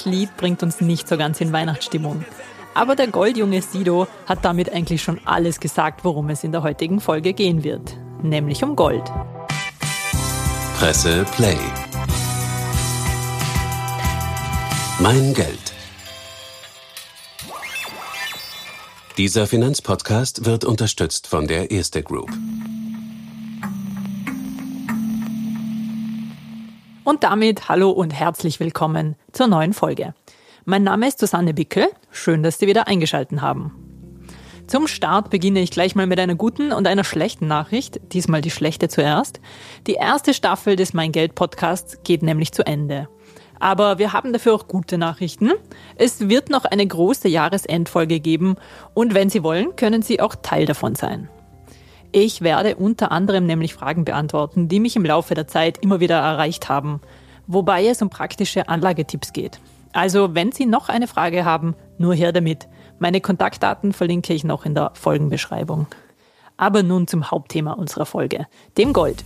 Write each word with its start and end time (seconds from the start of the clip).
Dieses 0.00 0.18
Lied 0.18 0.36
bringt 0.38 0.62
uns 0.62 0.80
nicht 0.80 1.06
so 1.08 1.18
ganz 1.18 1.42
in 1.42 1.52
Weihnachtsstimmung. 1.52 2.24
Aber 2.72 2.96
der 2.96 3.08
Goldjunge 3.08 3.60
Sido 3.60 4.06
hat 4.26 4.44
damit 4.46 4.72
eigentlich 4.72 5.02
schon 5.02 5.20
alles 5.26 5.60
gesagt, 5.60 6.04
worum 6.04 6.30
es 6.30 6.42
in 6.42 6.52
der 6.52 6.62
heutigen 6.62 7.00
Folge 7.00 7.34
gehen 7.34 7.64
wird. 7.64 7.98
Nämlich 8.22 8.64
um 8.64 8.76
Gold. 8.76 9.04
Presse 10.78 11.26
Play. 11.36 11.58
Mein 15.00 15.34
Geld. 15.34 15.74
Dieser 19.18 19.46
Finanzpodcast 19.46 20.46
wird 20.46 20.64
unterstützt 20.64 21.26
von 21.26 21.46
der 21.46 21.70
Erste 21.70 22.02
Group. 22.02 22.30
Und 27.10 27.24
damit 27.24 27.68
hallo 27.68 27.90
und 27.90 28.12
herzlich 28.12 28.60
willkommen 28.60 29.16
zur 29.32 29.48
neuen 29.48 29.72
Folge. 29.72 30.14
Mein 30.64 30.84
Name 30.84 31.08
ist 31.08 31.18
Susanne 31.18 31.52
Bickel. 31.52 31.88
Schön, 32.12 32.44
dass 32.44 32.60
Sie 32.60 32.68
wieder 32.68 32.86
eingeschaltet 32.86 33.40
haben. 33.40 33.72
Zum 34.68 34.86
Start 34.86 35.28
beginne 35.28 35.58
ich 35.58 35.72
gleich 35.72 35.96
mal 35.96 36.06
mit 36.06 36.20
einer 36.20 36.36
guten 36.36 36.70
und 36.70 36.86
einer 36.86 37.02
schlechten 37.02 37.48
Nachricht. 37.48 38.00
Diesmal 38.12 38.42
die 38.42 38.52
schlechte 38.52 38.86
zuerst. 38.86 39.40
Die 39.88 39.94
erste 39.94 40.34
Staffel 40.34 40.76
des 40.76 40.94
Mein 40.94 41.10
Geld 41.10 41.34
Podcasts 41.34 41.98
geht 42.04 42.22
nämlich 42.22 42.52
zu 42.52 42.64
Ende. 42.64 43.08
Aber 43.58 43.98
wir 43.98 44.12
haben 44.12 44.32
dafür 44.32 44.54
auch 44.54 44.68
gute 44.68 44.96
Nachrichten. 44.96 45.50
Es 45.96 46.28
wird 46.28 46.48
noch 46.48 46.64
eine 46.64 46.86
große 46.86 47.26
Jahresendfolge 47.26 48.20
geben 48.20 48.54
und 48.94 49.14
wenn 49.14 49.30
Sie 49.30 49.42
wollen, 49.42 49.74
können 49.74 50.02
Sie 50.02 50.20
auch 50.20 50.36
Teil 50.36 50.64
davon 50.64 50.94
sein. 50.94 51.28
Ich 52.12 52.40
werde 52.40 52.74
unter 52.74 53.12
anderem 53.12 53.46
nämlich 53.46 53.74
Fragen 53.74 54.04
beantworten, 54.04 54.66
die 54.66 54.80
mich 54.80 54.96
im 54.96 55.04
Laufe 55.04 55.34
der 55.34 55.46
Zeit 55.46 55.78
immer 55.78 56.00
wieder 56.00 56.18
erreicht 56.18 56.68
haben, 56.68 57.00
wobei 57.46 57.86
es 57.86 58.02
um 58.02 58.10
praktische 58.10 58.68
Anlagetipps 58.68 59.32
geht. 59.32 59.60
Also, 59.92 60.34
wenn 60.34 60.50
Sie 60.50 60.66
noch 60.66 60.88
eine 60.88 61.06
Frage 61.06 61.44
haben, 61.44 61.76
nur 61.98 62.14
her 62.14 62.32
damit. 62.32 62.68
Meine 62.98 63.20
Kontaktdaten 63.20 63.92
verlinke 63.92 64.32
ich 64.32 64.44
noch 64.44 64.66
in 64.66 64.74
der 64.74 64.90
Folgenbeschreibung. 64.94 65.86
Aber 66.56 66.82
nun 66.82 67.06
zum 67.06 67.30
Hauptthema 67.30 67.72
unserer 67.72 68.06
Folge, 68.06 68.46
dem 68.76 68.92
Gold. 68.92 69.24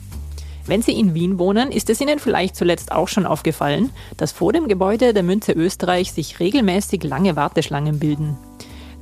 Wenn 0.66 0.82
Sie 0.82 0.98
in 0.98 1.14
Wien 1.14 1.38
wohnen, 1.38 1.72
ist 1.72 1.90
es 1.90 2.00
Ihnen 2.00 2.18
vielleicht 2.18 2.56
zuletzt 2.56 2.92
auch 2.92 3.08
schon 3.08 3.26
aufgefallen, 3.26 3.90
dass 4.16 4.32
vor 4.32 4.52
dem 4.52 4.68
Gebäude 4.68 5.12
der 5.12 5.22
Münze 5.22 5.52
Österreich 5.52 6.12
sich 6.12 6.38
regelmäßig 6.38 7.02
lange 7.02 7.36
Warteschlangen 7.36 7.98
bilden. 7.98 8.38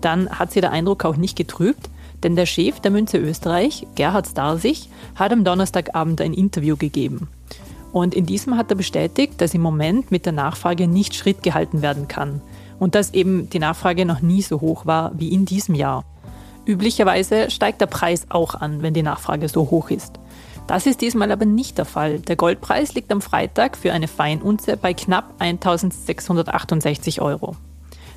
Dann 0.00 0.28
hat 0.30 0.52
Sie 0.52 0.60
der 0.60 0.72
Eindruck 0.72 1.04
auch 1.04 1.16
nicht 1.16 1.36
getrübt, 1.36 1.88
denn 2.22 2.36
der 2.36 2.46
Chef 2.46 2.80
der 2.80 2.90
Münze 2.90 3.18
Österreich, 3.18 3.86
Gerhard 3.94 4.26
Starsich, 4.26 4.88
hat 5.14 5.32
am 5.32 5.44
Donnerstagabend 5.44 6.20
ein 6.20 6.34
Interview 6.34 6.76
gegeben. 6.76 7.28
Und 7.92 8.14
in 8.14 8.26
diesem 8.26 8.56
hat 8.56 8.70
er 8.70 8.76
bestätigt, 8.76 9.34
dass 9.40 9.54
im 9.54 9.60
Moment 9.60 10.10
mit 10.10 10.24
der 10.24 10.32
Nachfrage 10.32 10.88
nicht 10.88 11.14
Schritt 11.14 11.42
gehalten 11.42 11.82
werden 11.82 12.08
kann 12.08 12.40
und 12.78 12.94
dass 12.94 13.12
eben 13.12 13.50
die 13.50 13.58
Nachfrage 13.58 14.06
noch 14.06 14.22
nie 14.22 14.42
so 14.42 14.60
hoch 14.60 14.86
war 14.86 15.12
wie 15.14 15.28
in 15.28 15.44
diesem 15.44 15.74
Jahr. 15.74 16.04
Üblicherweise 16.64 17.50
steigt 17.50 17.80
der 17.80 17.86
Preis 17.86 18.26
auch 18.28 18.54
an, 18.54 18.82
wenn 18.82 18.94
die 18.94 19.02
Nachfrage 19.02 19.48
so 19.48 19.70
hoch 19.70 19.90
ist. 19.90 20.18
Das 20.66 20.86
ist 20.86 21.00
diesmal 21.00 21.32
aber 21.32 21.44
nicht 21.44 21.76
der 21.76 21.84
Fall. 21.84 22.20
Der 22.20 22.36
Goldpreis 22.36 22.94
liegt 22.94 23.10
am 23.12 23.20
Freitag 23.20 23.76
für 23.76 23.92
eine 23.92 24.08
Feinunze 24.08 24.76
bei 24.76 24.94
knapp 24.94 25.34
1668 25.38 27.20
Euro. 27.20 27.56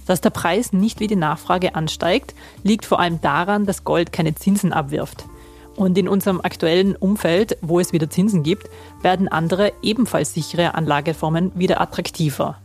Dass 0.05 0.21
der 0.21 0.29
Preis 0.29 0.73
nicht 0.73 0.99
wie 0.99 1.07
die 1.07 1.15
Nachfrage 1.15 1.75
ansteigt, 1.75 2.35
liegt 2.63 2.85
vor 2.85 2.99
allem 2.99 3.21
daran, 3.21 3.65
dass 3.65 3.83
Gold 3.83 4.11
keine 4.11 4.35
Zinsen 4.35 4.73
abwirft. 4.73 5.25
Und 5.75 5.97
in 5.97 6.07
unserem 6.07 6.39
aktuellen 6.41 6.95
Umfeld, 6.95 7.57
wo 7.61 7.79
es 7.79 7.91
wieder 7.91 8.09
Zinsen 8.09 8.43
gibt, 8.43 8.69
werden 9.01 9.27
andere 9.27 9.73
ebenfalls 9.81 10.33
sichere 10.33 10.73
Anlageformen 10.73 11.51
wieder 11.55 11.81
attraktiver. 11.81 12.57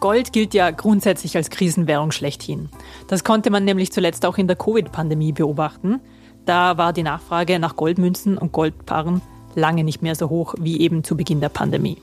Gold 0.00 0.32
gilt 0.32 0.52
ja 0.52 0.70
grundsätzlich 0.70 1.36
als 1.36 1.48
Krisenwährung 1.48 2.10
schlechthin. 2.10 2.68
Das 3.06 3.24
konnte 3.24 3.50
man 3.50 3.64
nämlich 3.64 3.92
zuletzt 3.92 4.26
auch 4.26 4.36
in 4.36 4.48
der 4.48 4.56
Covid-Pandemie 4.56 5.32
beobachten. 5.32 6.00
Da 6.44 6.76
war 6.76 6.92
die 6.92 7.04
Nachfrage 7.04 7.60
nach 7.60 7.76
Goldmünzen 7.76 8.36
und 8.36 8.50
Goldpaaren 8.50 9.22
lange 9.54 9.84
nicht 9.84 10.02
mehr 10.02 10.16
so 10.16 10.28
hoch 10.28 10.54
wie 10.58 10.80
eben 10.80 11.04
zu 11.04 11.16
Beginn 11.16 11.40
der 11.40 11.50
Pandemie. 11.50 11.98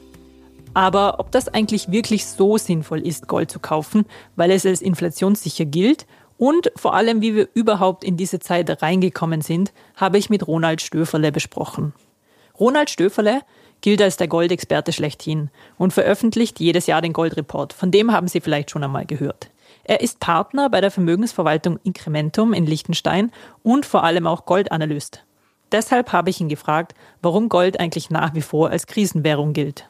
Aber 0.74 1.20
ob 1.20 1.32
das 1.32 1.48
eigentlich 1.48 1.92
wirklich 1.92 2.26
so 2.26 2.58
sinnvoll 2.58 3.06
ist, 3.06 3.28
Gold 3.28 3.52
zu 3.52 3.60
kaufen, 3.60 4.06
weil 4.36 4.52
es 4.52 4.66
als 4.66 4.82
inflationssicher 4.82 5.66
gilt 5.66 6.06
und 6.38 6.72
vor 6.78 6.94
allem, 6.94 7.22
wie 7.22 7.36
wir 7.36 7.50
überhaupt 7.54 8.04
in 8.04 8.16
diese 8.16 8.40
Zeit 8.40 8.82
reingekommen 8.82 9.42
sind, 9.42 9.74
habe 9.98 10.18
ich 10.18 10.30
mit 10.30 10.48
Ronald 10.48 10.82
Stöferle 10.82 11.34
besprochen. 11.34 11.94
Ronald 12.58 12.90
Stöferle 12.90 13.42
gilt 13.82 14.02
als 14.02 14.18
der 14.18 14.28
Goldexperte 14.28 14.94
schlechthin 14.94 15.50
und 15.78 15.92
veröffentlicht 15.92 16.60
jedes 16.60 16.88
Jahr 16.88 17.02
den 17.02 17.14
Goldreport. 17.14 17.74
Von 17.74 17.92
dem 17.92 18.12
haben 18.12 18.28
Sie 18.28 18.42
vielleicht 18.42 18.72
schon 18.72 18.84
einmal 18.84 19.06
gehört. 19.06 19.50
Er 19.84 20.02
ist 20.02 20.20
Partner 20.20 20.70
bei 20.70 20.82
der 20.82 20.92
Vermögensverwaltung 20.92 21.80
Incrementum 21.84 22.54
in 22.54 22.66
Liechtenstein 22.66 23.32
und 23.64 23.86
vor 23.86 24.04
allem 24.04 24.28
auch 24.28 24.46
Goldanalyst. 24.46 25.26
Deshalb 25.72 26.12
habe 26.14 26.30
ich 26.30 26.40
ihn 26.40 26.50
gefragt, 26.50 26.96
warum 27.22 27.50
Gold 27.50 27.80
eigentlich 27.80 28.10
nach 28.10 28.34
wie 28.34 28.42
vor 28.42 28.70
als 28.70 28.88
Krisenwährung 28.88 29.54
gilt. 29.54 29.90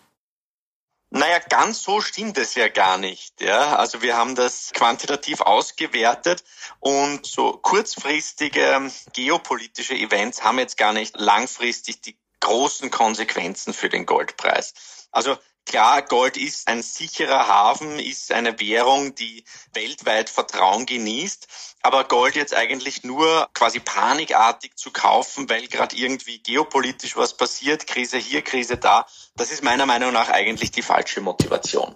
Naja, 1.12 1.40
ganz 1.40 1.82
so 1.82 2.02
stimmt 2.02 2.38
es 2.38 2.54
ja 2.54 2.68
gar 2.68 3.00
nicht. 3.00 3.42
Ja? 3.42 3.78
Also 3.78 4.04
wir 4.04 4.16
haben 4.16 4.36
das 4.36 4.72
quantitativ 4.74 5.42
ausgewertet 5.42 6.44
und 6.80 7.26
so 7.26 7.54
kurzfristige 7.54 8.92
geopolitische 9.14 9.96
Events 9.96 10.44
haben 10.44 10.60
jetzt 10.60 10.78
gar 10.78 10.94
nicht 10.94 11.20
langfristig 11.20 12.02
die 12.02 12.20
großen 12.42 12.92
Konsequenzen 12.92 13.74
für 13.74 13.90
den 13.90 14.06
Goldpreis. 14.06 14.74
Also 15.12 15.38
Klar, 15.70 16.02
Gold 16.02 16.36
ist 16.36 16.68
ein 16.68 16.82
sicherer 16.82 17.48
Hafen, 17.48 18.00
ist 18.00 18.32
eine 18.32 18.60
Währung, 18.60 19.14
die 19.14 19.44
weltweit 19.72 20.32
Vertrauen 20.32 20.88
genießt. 20.88 21.48
Aber 21.84 22.06
Gold 22.06 22.36
jetzt 22.36 22.56
eigentlich 22.56 23.04
nur 23.04 23.48
quasi 23.54 23.80
panikartig 23.80 24.76
zu 24.76 24.90
kaufen, 24.90 25.48
weil 25.48 25.68
gerade 25.68 25.96
irgendwie 25.96 26.40
geopolitisch 26.40 27.16
was 27.18 27.38
passiert, 27.38 27.86
Krise 27.86 28.18
hier, 28.18 28.42
Krise 28.42 28.78
da, 28.78 29.06
das 29.36 29.52
ist 29.52 29.64
meiner 29.64 29.86
Meinung 29.86 30.12
nach 30.12 30.30
eigentlich 30.30 30.72
die 30.72 30.82
falsche 30.82 31.22
Motivation. 31.22 31.94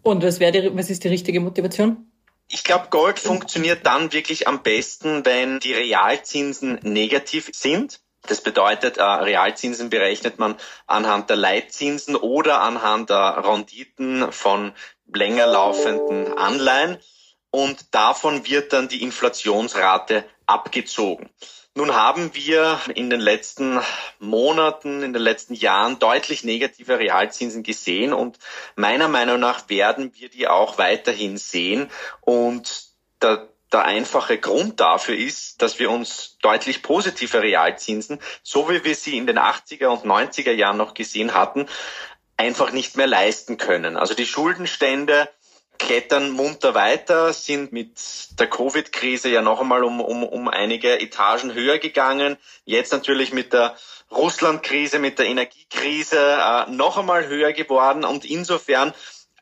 Und 0.00 0.22
was, 0.22 0.40
wäre 0.40 0.52
die, 0.52 0.74
was 0.74 0.88
ist 0.88 1.04
die 1.04 1.08
richtige 1.08 1.40
Motivation? 1.40 2.10
Ich 2.48 2.64
glaube, 2.64 2.86
Gold 2.88 3.18
funktioniert 3.18 3.84
dann 3.84 4.14
wirklich 4.14 4.48
am 4.48 4.62
besten, 4.62 5.26
wenn 5.26 5.60
die 5.60 5.74
Realzinsen 5.74 6.78
negativ 6.84 7.50
sind. 7.52 8.00
Das 8.26 8.42
bedeutet, 8.42 8.98
äh, 8.98 9.02
Realzinsen 9.02 9.90
berechnet 9.90 10.38
man 10.38 10.56
anhand 10.86 11.30
der 11.30 11.36
Leitzinsen 11.36 12.16
oder 12.16 12.60
anhand 12.60 13.10
der 13.10 13.42
Renditen 13.44 14.30
von 14.32 14.72
länger 15.12 15.46
laufenden 15.46 16.36
Anleihen 16.36 16.98
und 17.50 17.94
davon 17.94 18.46
wird 18.46 18.72
dann 18.72 18.88
die 18.88 19.02
Inflationsrate 19.02 20.24
abgezogen. 20.46 21.30
Nun 21.74 21.94
haben 21.94 22.34
wir 22.34 22.80
in 22.94 23.10
den 23.10 23.20
letzten 23.20 23.80
Monaten, 24.18 25.02
in 25.02 25.12
den 25.12 25.22
letzten 25.22 25.54
Jahren 25.54 25.98
deutlich 25.98 26.42
negative 26.42 26.98
Realzinsen 26.98 27.62
gesehen 27.62 28.12
und 28.12 28.38
meiner 28.74 29.08
Meinung 29.08 29.38
nach 29.38 29.68
werden 29.68 30.12
wir 30.14 30.28
die 30.28 30.48
auch 30.48 30.78
weiterhin 30.78 31.38
sehen 31.38 31.88
und 32.22 32.90
der 33.22 33.48
der 33.72 33.84
einfache 33.84 34.38
Grund 34.38 34.80
dafür 34.80 35.16
ist, 35.16 35.62
dass 35.62 35.78
wir 35.78 35.90
uns 35.90 36.38
deutlich 36.42 36.82
positive 36.82 37.42
Realzinsen, 37.42 38.20
so 38.42 38.68
wie 38.68 38.84
wir 38.84 38.94
sie 38.94 39.16
in 39.16 39.26
den 39.26 39.38
80er 39.38 39.86
und 39.86 40.04
90er 40.04 40.52
Jahren 40.52 40.76
noch 40.76 40.94
gesehen 40.94 41.34
hatten, 41.34 41.66
einfach 42.36 42.72
nicht 42.72 42.96
mehr 42.96 43.06
leisten 43.06 43.58
können. 43.58 43.96
Also 43.96 44.14
die 44.14 44.26
Schuldenstände 44.26 45.28
klettern 45.80 46.30
munter 46.30 46.74
weiter, 46.74 47.32
sind 47.32 47.72
mit 47.72 47.98
der 48.38 48.48
Covid-Krise 48.48 49.30
ja 49.30 49.40
noch 49.40 49.60
einmal 49.60 49.82
um, 49.82 50.00
um, 50.00 50.24
um 50.24 50.48
einige 50.48 51.00
Etagen 51.00 51.54
höher 51.54 51.78
gegangen. 51.78 52.36
Jetzt 52.64 52.92
natürlich 52.92 53.32
mit 53.32 53.52
der 53.52 53.76
Russland-Krise, 54.10 54.98
mit 54.98 55.18
der 55.18 55.26
Energiekrise 55.26 56.18
äh, 56.18 56.70
noch 56.70 56.98
einmal 56.98 57.26
höher 57.28 57.52
geworden. 57.52 58.04
Und 58.04 58.24
insofern 58.24 58.92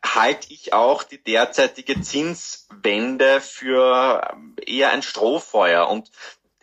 halte 0.04 0.52
ich 0.52 0.72
auch 0.72 1.02
die 1.02 1.22
derzeitige 1.22 2.00
Zinswende 2.00 3.40
für 3.40 4.30
ähm, 4.32 4.56
eher 4.64 4.90
ein 4.90 5.02
Strohfeuer. 5.02 5.88
Und 5.88 6.10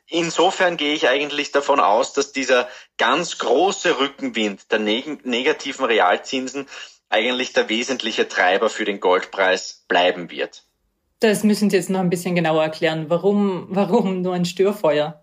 insofern 0.07 0.77
gehe 0.77 0.93
ich 0.93 1.07
eigentlich 1.07 1.51
davon 1.51 1.79
aus, 1.79 2.13
dass 2.13 2.31
dieser 2.31 2.67
ganz 2.97 3.37
große 3.37 3.99
Rückenwind 3.99 4.71
der 4.71 4.79
neg 4.79 5.25
negativen 5.25 5.85
Realzinsen 5.85 6.67
eigentlich 7.09 7.53
der 7.53 7.69
wesentliche 7.69 8.27
Treiber 8.27 8.69
für 8.69 8.85
den 8.85 8.99
Goldpreis 8.99 9.85
bleiben 9.87 10.29
wird. 10.29 10.63
Das 11.19 11.43
müssen 11.43 11.69
Sie 11.69 11.77
jetzt 11.77 11.89
noch 11.89 12.01
ein 12.01 12.09
bisschen 12.09 12.35
genauer 12.35 12.63
erklären. 12.63 13.09
Warum, 13.09 13.67
warum 13.69 14.21
nur 14.21 14.33
ein 14.33 14.45
Störfeuer? 14.45 15.21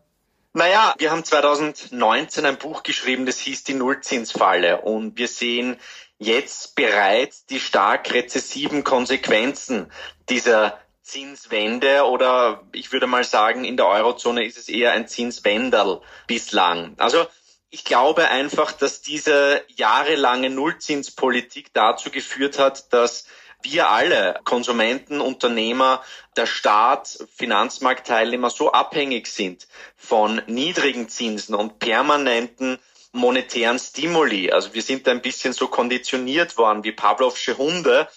Naja, 0.55 0.95
wir 0.99 1.11
haben 1.11 1.25
2019 1.25 2.45
ein 2.45 2.59
Buch 2.59 2.83
geschrieben, 2.83 3.25
das 3.25 3.39
hieß 3.39 3.65
die 3.65 3.75
Nullzinsfalle. 3.75 4.83
Und 4.83 5.17
wir 5.17 5.29
sehen 5.29 5.77
jetzt 6.19 6.75
bereits 6.75 7.47
die 7.47 7.61
stark 7.61 8.13
rezessiven 8.13 8.85
Konsequenzen 8.85 9.91
dieser 10.29 10.79
Zinswende 11.03 12.05
oder 12.07 12.63
ich 12.73 12.93
würde 12.93 13.07
mal 13.07 13.25
sagen, 13.25 13.65
in 13.65 13.77
der 13.77 13.87
Eurozone 13.87 14.45
ist 14.45 14.57
es 14.57 14.69
eher 14.69 14.93
ein 14.93 15.09
Zinswendel 15.09 16.01
bislang. 16.27 16.95
Also 16.99 17.27
ich 17.71 17.85
glaube 17.85 18.29
einfach, 18.29 18.73
dass 18.73 19.01
diese 19.01 19.65
jahrelange 19.69 20.51
Nullzinspolitik 20.51 21.73
dazu 21.73 22.11
geführt 22.11 22.59
hat, 22.59 22.93
dass 22.93 23.27
wir 23.63 23.89
alle, 23.91 24.41
Konsumenten, 24.45 25.21
Unternehmer, 25.21 26.03
der 26.37 26.47
Staat, 26.47 27.19
Finanzmarktteilnehmer 27.35 28.51
so 28.51 28.73
abhängig 28.73 29.27
sind 29.29 29.69
von 29.97 30.43
niedrigen 30.47 31.09
Zinsen 31.09 31.55
und 31.55 31.79
permanenten 31.79 32.79
monetären 33.13 33.79
Stimuli. 33.79 34.51
Also 34.51 34.75
wir 34.75 34.83
sind 34.83 35.07
ein 35.09 35.23
bisschen 35.23 35.53
so 35.53 35.69
konditioniert 35.69 36.57
worden 36.57 36.83
wie 36.85 36.93
Pavlovsche 36.93 37.57
Hunde, 37.59 38.09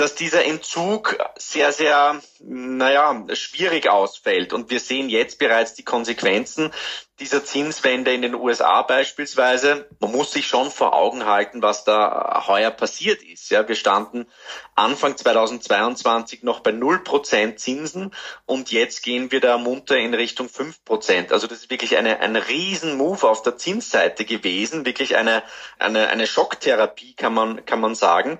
dass 0.00 0.14
dieser 0.14 0.46
Entzug 0.46 1.18
sehr, 1.36 1.72
sehr, 1.72 2.22
naja, 2.38 3.26
schwierig 3.34 3.90
ausfällt. 3.90 4.54
Und 4.54 4.70
wir 4.70 4.80
sehen 4.80 5.10
jetzt 5.10 5.38
bereits 5.38 5.74
die 5.74 5.84
Konsequenzen 5.84 6.72
dieser 7.18 7.44
Zinswende 7.44 8.14
in 8.14 8.22
den 8.22 8.34
USA 8.34 8.80
beispielsweise. 8.80 9.90
Man 10.00 10.12
muss 10.12 10.32
sich 10.32 10.46
schon 10.46 10.70
vor 10.70 10.94
Augen 10.94 11.26
halten, 11.26 11.60
was 11.60 11.84
da 11.84 12.44
heuer 12.46 12.70
passiert 12.70 13.22
ist. 13.22 13.50
Ja, 13.50 13.68
wir 13.68 13.74
standen 13.74 14.26
Anfang 14.74 15.18
2022 15.18 16.44
noch 16.44 16.60
bei 16.60 16.70
0% 16.70 17.56
Zinsen 17.56 18.14
und 18.46 18.72
jetzt 18.72 19.02
gehen 19.02 19.30
wir 19.30 19.40
da 19.40 19.58
munter 19.58 19.98
in 19.98 20.14
Richtung 20.14 20.46
5%. 20.46 21.30
Also 21.30 21.46
das 21.46 21.58
ist 21.58 21.70
wirklich 21.70 21.98
eine, 21.98 22.20
ein 22.20 22.36
Riesen-Move 22.36 23.28
auf 23.28 23.42
der 23.42 23.58
Zinsseite 23.58 24.24
gewesen. 24.24 24.86
Wirklich 24.86 25.16
eine, 25.16 25.42
eine, 25.78 26.08
eine 26.08 26.26
Schocktherapie 26.26 27.12
kann 27.12 27.34
man, 27.34 27.66
kann 27.66 27.80
man 27.80 27.94
sagen. 27.94 28.38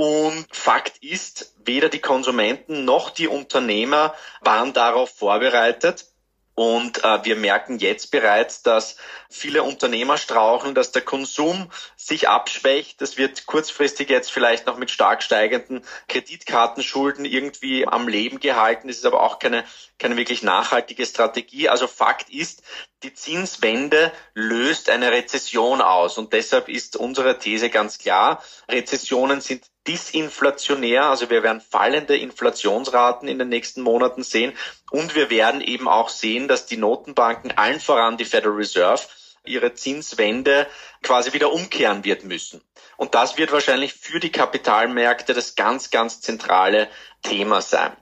Und 0.00 0.46
Fakt 0.50 0.96
ist, 1.02 1.52
weder 1.62 1.90
die 1.90 1.98
Konsumenten 1.98 2.86
noch 2.86 3.10
die 3.10 3.28
Unternehmer 3.28 4.14
waren 4.40 4.72
darauf 4.72 5.10
vorbereitet. 5.10 6.06
Und 6.54 7.04
äh, 7.04 7.22
wir 7.24 7.36
merken 7.36 7.78
jetzt 7.78 8.10
bereits, 8.10 8.62
dass 8.62 8.96
viele 9.28 9.62
Unternehmer 9.62 10.16
straucheln, 10.16 10.74
dass 10.74 10.92
der 10.92 11.02
Konsum 11.02 11.70
sich 11.96 12.28
abschwächt. 12.28 13.02
Das 13.02 13.18
wird 13.18 13.44
kurzfristig 13.44 14.08
jetzt 14.08 14.32
vielleicht 14.32 14.66
noch 14.66 14.78
mit 14.78 14.90
stark 14.90 15.22
steigenden 15.22 15.82
Kreditkartenschulden 16.08 17.26
irgendwie 17.26 17.86
am 17.86 18.08
Leben 18.08 18.40
gehalten. 18.40 18.88
Das 18.88 18.96
ist 18.96 19.06
aber 19.06 19.22
auch 19.22 19.38
keine, 19.38 19.64
keine 19.98 20.16
wirklich 20.16 20.42
nachhaltige 20.42 21.04
Strategie. 21.04 21.68
Also 21.68 21.86
Fakt 21.86 22.30
ist, 22.30 22.62
die 23.02 23.12
Zinswende 23.12 24.12
löst 24.32 24.88
eine 24.88 25.12
Rezession 25.12 25.82
aus. 25.82 26.16
Und 26.16 26.32
deshalb 26.32 26.70
ist 26.70 26.96
unsere 26.96 27.38
These 27.38 27.68
ganz 27.68 27.98
klar, 27.98 28.42
Rezessionen 28.66 29.42
sind 29.42 29.69
disinflationär, 29.86 31.04
also 31.04 31.30
wir 31.30 31.42
werden 31.42 31.60
fallende 31.60 32.16
Inflationsraten 32.16 33.28
in 33.28 33.38
den 33.38 33.48
nächsten 33.48 33.82
Monaten 33.82 34.22
sehen 34.22 34.52
und 34.90 35.14
wir 35.14 35.30
werden 35.30 35.60
eben 35.60 35.88
auch 35.88 36.08
sehen, 36.08 36.48
dass 36.48 36.66
die 36.66 36.76
Notenbanken, 36.76 37.52
allen 37.56 37.80
voran 37.80 38.16
die 38.16 38.24
Federal 38.24 38.56
Reserve, 38.56 39.02
ihre 39.46 39.72
Zinswende 39.74 40.66
quasi 41.02 41.32
wieder 41.32 41.52
umkehren 41.52 42.04
wird 42.04 42.24
müssen. 42.24 42.60
Und 42.96 43.14
das 43.14 43.38
wird 43.38 43.52
wahrscheinlich 43.52 43.94
für 43.94 44.20
die 44.20 44.30
Kapitalmärkte 44.30 45.32
das 45.32 45.54
ganz, 45.54 45.90
ganz 45.90 46.20
zentrale 46.20 46.88
Thema 47.22 47.62
sein. 47.62 47.92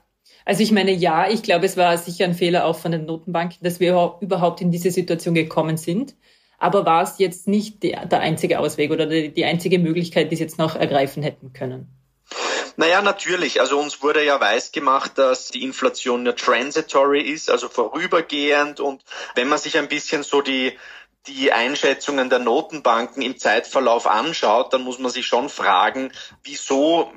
Also 0.43 0.63
ich 0.63 0.71
meine, 0.71 0.91
ja, 0.91 1.29
ich 1.29 1.43
glaube, 1.43 1.65
es 1.65 1.77
war 1.77 1.97
sicher 1.97 2.25
ein 2.25 2.33
Fehler 2.33 2.65
auch 2.65 2.77
von 2.77 2.91
den 2.91 3.05
Notenbanken, 3.05 3.59
dass 3.61 3.79
wir 3.79 4.17
überhaupt 4.19 4.61
in 4.61 4.71
diese 4.71 4.91
Situation 4.91 5.35
gekommen 5.35 5.77
sind. 5.77 6.15
Aber 6.59 6.85
war 6.85 7.03
es 7.03 7.17
jetzt 7.17 7.47
nicht 7.47 7.83
der, 7.83 8.05
der 8.05 8.19
einzige 8.19 8.59
Ausweg 8.59 8.91
oder 8.91 9.05
die, 9.05 9.33
die 9.33 9.45
einzige 9.45 9.79
Möglichkeit, 9.79 10.31
die 10.31 10.35
sie 10.35 10.43
jetzt 10.43 10.59
noch 10.59 10.75
ergreifen 10.75 11.23
hätten 11.23 11.53
können? 11.53 11.87
Naja, 12.75 13.01
natürlich. 13.01 13.59
Also 13.59 13.79
uns 13.79 14.01
wurde 14.01 14.23
ja 14.23 14.39
weiß 14.39 14.71
gemacht, 14.71 15.17
dass 15.17 15.49
die 15.49 15.63
Inflation 15.63 16.25
ja 16.25 16.33
transitory 16.33 17.21
ist, 17.21 17.49
also 17.49 17.67
vorübergehend. 17.67 18.79
Und 18.79 19.03
wenn 19.35 19.49
man 19.49 19.57
sich 19.57 19.77
ein 19.77 19.87
bisschen 19.87 20.23
so 20.23 20.41
die 20.41 20.77
die 21.27 21.51
Einschätzungen 21.51 22.29
der 22.29 22.39
Notenbanken 22.39 23.21
im 23.21 23.37
Zeitverlauf 23.37 24.07
anschaut, 24.07 24.73
dann 24.73 24.83
muss 24.83 24.99
man 24.99 25.11
sich 25.11 25.25
schon 25.25 25.49
fragen, 25.49 26.11
wieso 26.43 27.11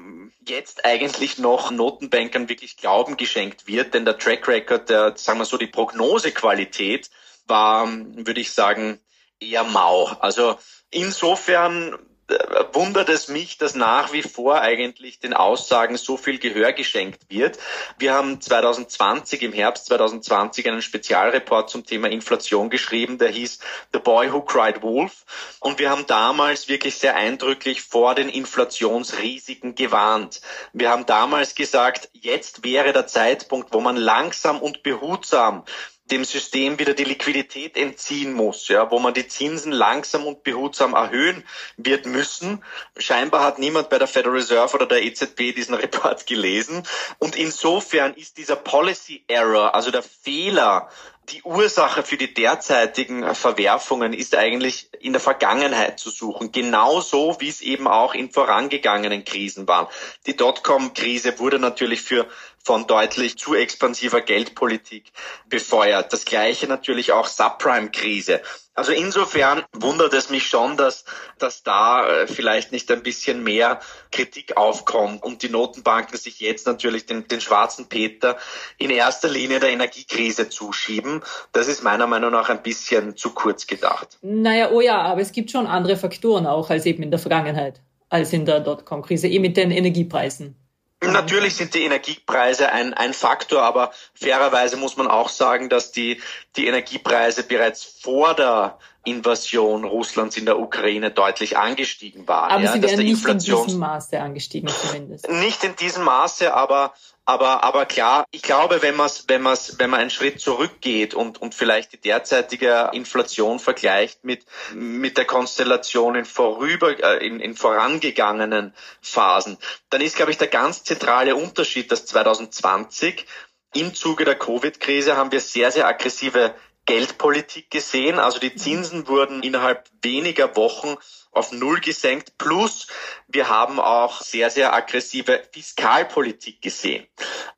jetzt 0.47 0.85
eigentlich 0.85 1.39
noch 1.39 1.71
Notenbankern 1.71 2.49
wirklich 2.49 2.77
Glauben 2.77 3.17
geschenkt 3.17 3.67
wird, 3.67 3.94
denn 3.94 4.05
der 4.05 4.19
Track 4.19 4.49
Record, 4.49 4.91
der, 4.91 5.17
sagen 5.17 5.39
wir 5.39 5.44
so, 5.44 5.56
die 5.56 5.67
Prognosequalität 5.69 7.11
war, 7.47 7.89
würde 7.89 8.41
ich 8.41 8.53
sagen, 8.53 8.99
eher 9.43 9.65
mau. 9.65 10.06
Also 10.21 10.56
insofern 10.91 11.99
äh, 12.29 12.65
wundert 12.73 13.09
es 13.09 13.29
mich, 13.29 13.59
dass 13.59 13.75
nach 13.75 14.12
wie 14.12 14.23
vor 14.23 14.61
eigentlich 14.61 15.19
den 15.19 15.35
Aussagen 15.35 15.97
so 15.97 16.17
viel 16.17 16.39
Gehör 16.39 16.73
geschenkt 16.73 17.23
wird. 17.29 17.59
Wir 17.99 18.15
haben 18.15 18.41
2020, 18.41 19.43
im 19.43 19.53
Herbst 19.53 19.87
2020, 19.87 20.69
einen 20.69 20.83
Spezialreport 20.83 21.69
zum 21.69 21.85
Thema 21.85 22.09
Inflation 22.09 22.71
geschrieben, 22.71 23.19
der 23.19 23.29
hieß 23.29 23.59
The 23.93 23.99
Boy 23.99 24.33
Who 24.33 24.43
Cried 24.43 24.83
Wolf. 24.83 25.25
Und 25.61 25.79
wir 25.79 25.91
haben 25.91 26.06
damals 26.06 26.69
wirklich 26.69 26.97
sehr 26.97 27.17
eindrücklich 27.17 27.83
vor 27.83 28.15
den 28.15 28.29
Inflationsrisiken 28.29 29.75
gewarnt. 29.75 30.41
Wir 30.73 30.91
haben 30.91 31.06
damals 31.06 31.55
gesagt, 31.55 32.09
jetzt 32.12 32.65
wäre 32.65 32.93
der 32.93 33.06
Zeitpunkt, 33.06 33.73
wo 33.73 33.81
man 33.81 33.97
langsam 33.97 34.61
und 34.61 34.83
behutsam 34.83 35.65
dem 36.12 36.25
System 36.25 36.79
wieder 36.79 36.93
die 36.93 37.05
Liquidität 37.05 37.76
entziehen 37.76 38.35
muss, 38.35 38.69
ja, 38.69 38.91
wo 38.91 38.99
man 38.99 39.14
die 39.14 39.26
Zinsen 39.26 39.73
langsam 39.73 40.26
und 40.26 40.44
behutsam 40.44 40.93
erhöhen 40.93 41.43
wird 41.79 42.05
müssen. 42.05 42.62
Scheinbar 42.99 43.43
hat 43.43 43.59
niemand 43.59 43.88
bei 43.88 43.99
der 43.99 44.06
Federal 44.06 44.37
Reserve 44.37 44.75
oder 44.75 44.87
der 44.87 45.03
EZB 45.03 45.55
diesen 45.55 45.75
Report 45.82 46.26
gelesen. 46.26 46.82
Und 47.19 47.35
insofern 47.35 48.12
ist 48.12 48.37
dieser 48.37 48.56
Policy 48.56 49.25
Error, 49.26 49.75
also 49.75 49.91
der 49.91 50.03
Fehler, 50.03 50.91
die 51.31 51.43
Ursache 51.44 52.03
für 52.03 52.17
die 52.17 52.35
derzeitigen 52.35 53.35
Verwerfungen 53.35 54.12
ist 54.12 54.35
eigentlich 54.35 54.88
in 55.00 55.12
der 55.12 55.20
Vergangenheit 55.20 55.99
zu 55.99 56.11
suchen. 56.11 56.53
Genauso 56.53 57.37
wie 57.38 57.49
es 57.49 57.61
eben 57.61 57.87
auch 57.87 58.12
in 58.15 58.31
vorangegangenen 58.31 59.25
Krisen 59.25 59.69
war. 59.69 59.88
Die 60.26 60.37
Dotcom-Krise 60.37 61.38
wurde 61.38 61.58
natürlich 61.58 62.03
für 62.03 62.29
von 62.64 62.87
deutlich 62.87 63.38
zu 63.38 63.55
expansiver 63.55 64.20
Geldpolitik 64.20 65.12
befeuert. 65.49 66.12
Das 66.12 66.25
gleiche 66.25 66.67
natürlich 66.67 67.12
auch 67.12 67.26
Subprime-Krise. 67.26 68.41
Also 68.75 68.93
insofern 68.93 69.62
wundert 69.73 70.14
es 70.14 70.31
mich 70.31 70.47
schon, 70.47 70.79
dass, 70.79 71.05
dass 71.39 71.63
da 71.63 72.06
äh, 72.06 72.27
vielleicht 72.27 72.72
nicht 72.72 72.91
ein 72.91 73.03
bisschen 73.03 73.43
mehr 73.43 73.81
Kritik 74.10 74.56
aufkommt 74.56 75.22
und 75.22 75.43
die 75.43 75.51
Notenbanken 75.51 76.17
sich 76.17 76.41
jetzt 76.41 76.67
natürlich 76.67 77.05
den, 77.05 77.29
den 77.29 77.43
schwarzen 77.43 77.89
Peter 77.89 78.39
in 78.79 78.89
erster 78.89 79.29
Linie 79.29 79.60
der 79.60 79.70
Energiekrise 79.70 80.48
zuschieben. 80.48 81.22
Das 81.53 81.69
ist 81.69 81.82
meiner 81.82 82.06
Meinung 82.06 82.32
nach 82.32 82.48
ein 82.48 82.63
bisschen 82.63 83.15
zu 83.17 83.34
kurz 83.34 83.67
gedacht. 83.67 84.19
Naja, 84.22 84.70
oh 84.70 84.81
ja, 84.81 85.03
aber 85.03 85.20
es 85.20 85.32
gibt 85.32 85.51
schon 85.51 85.67
andere 85.67 85.96
Faktoren 85.96 86.46
auch 86.46 86.70
als 86.70 86.87
eben 86.87 87.03
in 87.03 87.10
der 87.10 87.20
Vergangenheit, 87.20 87.82
als 88.08 88.32
in 88.32 88.46
der 88.46 88.60
Dotcom-Krise, 88.60 89.29
eben 89.29 89.43
mit 89.43 89.58
den 89.58 89.70
Energiepreisen. 89.70 90.62
Natürlich 91.03 91.56
sind 91.56 91.75
die 91.75 91.82
Energiepreise 91.82 92.71
ein, 92.71 92.94
ein 92.94 93.13
Faktor, 93.13 93.63
aber 93.63 93.93
fairerweise 94.15 94.77
muss 94.77 94.97
man 94.97 95.09
auch 95.09 95.29
sagen, 95.29 95.69
dass 95.69 95.91
die, 95.91 96.21
die 96.56 96.67
Energiepreise 96.67 97.43
bereits 97.43 97.82
vor 97.82 98.35
der 98.35 98.79
Invasion 99.05 99.85
Russlands 99.85 100.37
in 100.37 100.47
der 100.47 100.59
Ukraine 100.59 101.11
deutlich 101.11 101.56
angestiegen 101.56 102.29
waren. 102.29 102.51
Aber 102.51 102.63
ja, 102.63 102.73
sie 102.73 102.82
wären 102.82 103.01
nicht 103.01 103.27
in 103.27 103.39
diesem 103.39 103.79
Maße 103.79 104.21
angestiegen 104.21 104.69
zumindest. 104.69 105.31
Nicht 105.31 105.65
in 105.65 105.75
diesem 105.77 106.05
Maße, 106.05 106.55
aber 106.55 106.93
aber, 107.25 107.63
aber 107.63 107.87
klar, 107.87 108.25
ich 108.32 108.43
glaube, 108.43 108.82
wenn 108.82 108.97
man 108.97 109.09
wenn 109.29 109.43
man's, 109.43 109.79
wenn 109.79 109.91
man 109.91 110.01
einen 110.01 110.11
Schritt 110.11 110.41
zurückgeht 110.41 111.15
und, 111.15 111.41
und 111.41 111.55
vielleicht 111.55 111.93
die 111.93 112.01
derzeitige 112.01 112.91
Inflation 112.93 113.61
vergleicht 113.61 114.25
mit, 114.25 114.44
mit 114.75 115.19
der 115.19 115.25
Konstellation 115.25 116.17
in 116.17 116.25
vorüber, 116.25 116.99
äh, 117.01 117.25
in, 117.25 117.39
in 117.39 117.55
vorangegangenen 117.55 118.75
Phasen, 119.01 119.56
dann 119.89 120.01
ist, 120.01 120.17
glaube 120.17 120.32
ich, 120.32 120.39
der 120.39 120.49
ganz 120.49 120.82
zentrale 120.82 121.37
Unterschied, 121.37 121.93
dass 121.93 122.06
2020 122.06 123.25
im 123.73 123.94
Zuge 123.94 124.25
der 124.25 124.37
Covid-Krise 124.37 125.17
haben 125.17 125.31
wir 125.31 125.41
sehr, 125.41 125.71
sehr 125.71 125.87
aggressive 125.87 126.55
Geldpolitik 126.86 127.70
gesehen. 127.70 128.19
Also 128.19 128.39
die 128.39 128.55
Zinsen 128.55 129.06
wurden 129.06 129.43
innerhalb 129.43 129.89
weniger 130.03 130.56
Wochen 130.56 130.96
auf 131.31 131.53
Null 131.53 131.81
gesenkt. 131.81 132.36
Plus 132.39 132.89
wir 133.29 133.48
haben 133.48 133.81
auch 133.81 134.20
sehr, 134.20 134.51
sehr 134.51 134.74
aggressive 134.74 135.43
Fiskalpolitik 135.53 136.60
gesehen. 136.60 137.06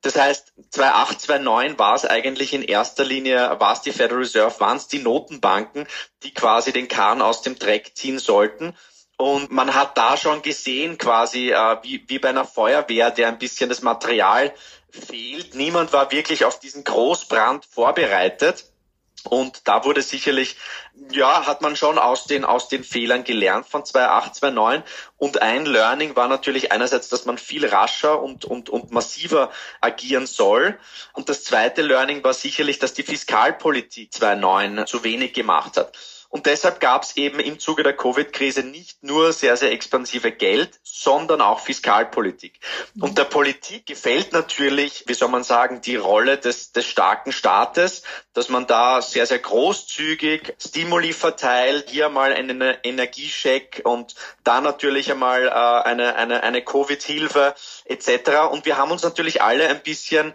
Das 0.03 0.17
heißt, 0.17 0.53
2008, 0.71 1.21
2009 1.21 1.79
war 1.79 1.95
es 1.95 2.05
eigentlich 2.05 2.53
in 2.53 2.63
erster 2.63 3.05
Linie, 3.05 3.59
war 3.59 3.73
es 3.73 3.81
die 3.81 3.93
Federal 3.93 4.19
Reserve, 4.19 4.61
waren 4.61 4.77
es 4.77 4.89
die 4.89 4.99
Notenbanken, 4.99 5.87
die 6.23 6.35
quasi 6.35 6.73
den 6.73 6.89
Kahn 6.89 7.23
aus 7.23 7.43
dem 7.43 7.59
Dreck 7.59 7.93
ziehen 7.97 8.19
sollten. 8.19 8.77
Und 9.17 9.53
man 9.53 9.75
hat 9.75 9.97
da 9.97 10.17
schon 10.17 10.43
gesehen, 10.43 10.99
quasi 10.99 11.51
äh, 11.51 11.77
wie, 11.83 12.05
wie 12.09 12.19
bei 12.19 12.31
einer 12.31 12.45
Feuerwehr, 12.45 13.11
der 13.11 13.29
ein 13.29 13.39
bisschen 13.39 13.69
das 13.69 13.83
Material 13.83 14.53
fehlt. 14.91 15.55
Niemand 15.55 15.93
war 15.93 16.11
wirklich 16.11 16.45
auf 16.45 16.59
diesen 16.59 16.85
Großbrand 16.85 17.65
vorbereitet. 17.65 18.67
Und 19.29 19.67
da 19.67 19.85
wurde 19.85 20.03
sicherlich, 20.03 20.57
ja, 21.11 21.47
hat 21.47 21.63
man 21.63 21.77
schon 21.77 21.99
aus 21.99 22.25
den, 22.25 22.45
aus 22.45 22.69
den 22.69 22.85
Fehlern 22.85 23.25
gelernt 23.25 23.67
von 23.67 23.85
2008, 23.85 24.35
2009. 24.37 24.83
Und 25.17 25.41
ein 25.41 25.65
Learning 25.65 26.15
war 26.15 26.29
natürlich 26.29 26.73
einerseits, 26.73 27.09
dass 27.09 27.25
man 27.25 27.39
viel 27.39 27.67
rascher 27.67 28.23
und, 28.23 28.45
und, 28.45 28.69
und 28.69 28.93
massiver 28.93 29.51
agieren 29.81 30.27
soll. 30.27 30.79
Und 31.15 31.29
das 31.29 31.45
zweite 31.45 31.83
Learning 31.83 32.23
war 32.23 32.35
sicherlich, 32.35 32.79
dass 32.79 32.93
die 32.93 33.03
Fiskalpolitik 33.03 34.13
2009 34.13 34.87
zu 34.87 35.05
wenig 35.05 35.33
gemacht 35.33 35.79
hat. 35.79 35.97
Und 36.35 36.47
deshalb 36.47 36.81
gab 36.81 37.05
es 37.05 37.17
eben 37.17 37.39
im 37.39 37.61
Zuge 37.61 37.85
der 37.85 37.97
Covid-Krise 37.97 38.65
nicht 38.65 39.05
nur 39.05 39.33
sehr, 39.33 39.57
sehr 39.57 39.71
expansive 39.71 40.33
Geld, 40.33 40.81
sondern 40.83 41.41
auch 41.41 41.61
Fiskalpolitik. 41.61 42.59
Und 43.01 43.19
der 43.19 43.25
Politik 43.25 43.87
gefällt 43.87 44.33
natürlich, 44.33 45.05
wie 45.07 45.15
soll 45.15 45.29
man 45.29 45.45
sagen, 45.45 45.81
die 45.81 45.95
Rolle 45.95 46.37
des, 46.37 46.73
des 46.73 46.87
starken 46.87 47.31
Staates, 47.31 48.03
dass 48.33 48.49
man 48.49 48.67
da 48.67 49.01
sehr, 49.01 49.27
sehr 49.27 49.39
großzügig 49.39 50.55
Stimuli 50.59 51.13
verteilt, 51.13 51.91
hier 51.91 52.09
mal 52.09 52.33
einen 52.33 52.61
Energiecheck 52.61 53.83
und 53.85 54.17
da 54.43 54.61
natürlich 54.61 55.13
einmal 55.13 55.47
äh, 55.47 55.51
eine, 55.51 56.17
eine, 56.17 56.43
eine 56.43 56.63
Covid-Hilfe 56.63 57.55
etc. 57.85 58.51
Und 58.51 58.67
wir 58.67 58.77
haben 58.77 58.91
uns 58.91 59.05
natürlich 59.05 59.41
alle 59.41 59.69
ein 59.69 59.85
bisschen 59.85 60.35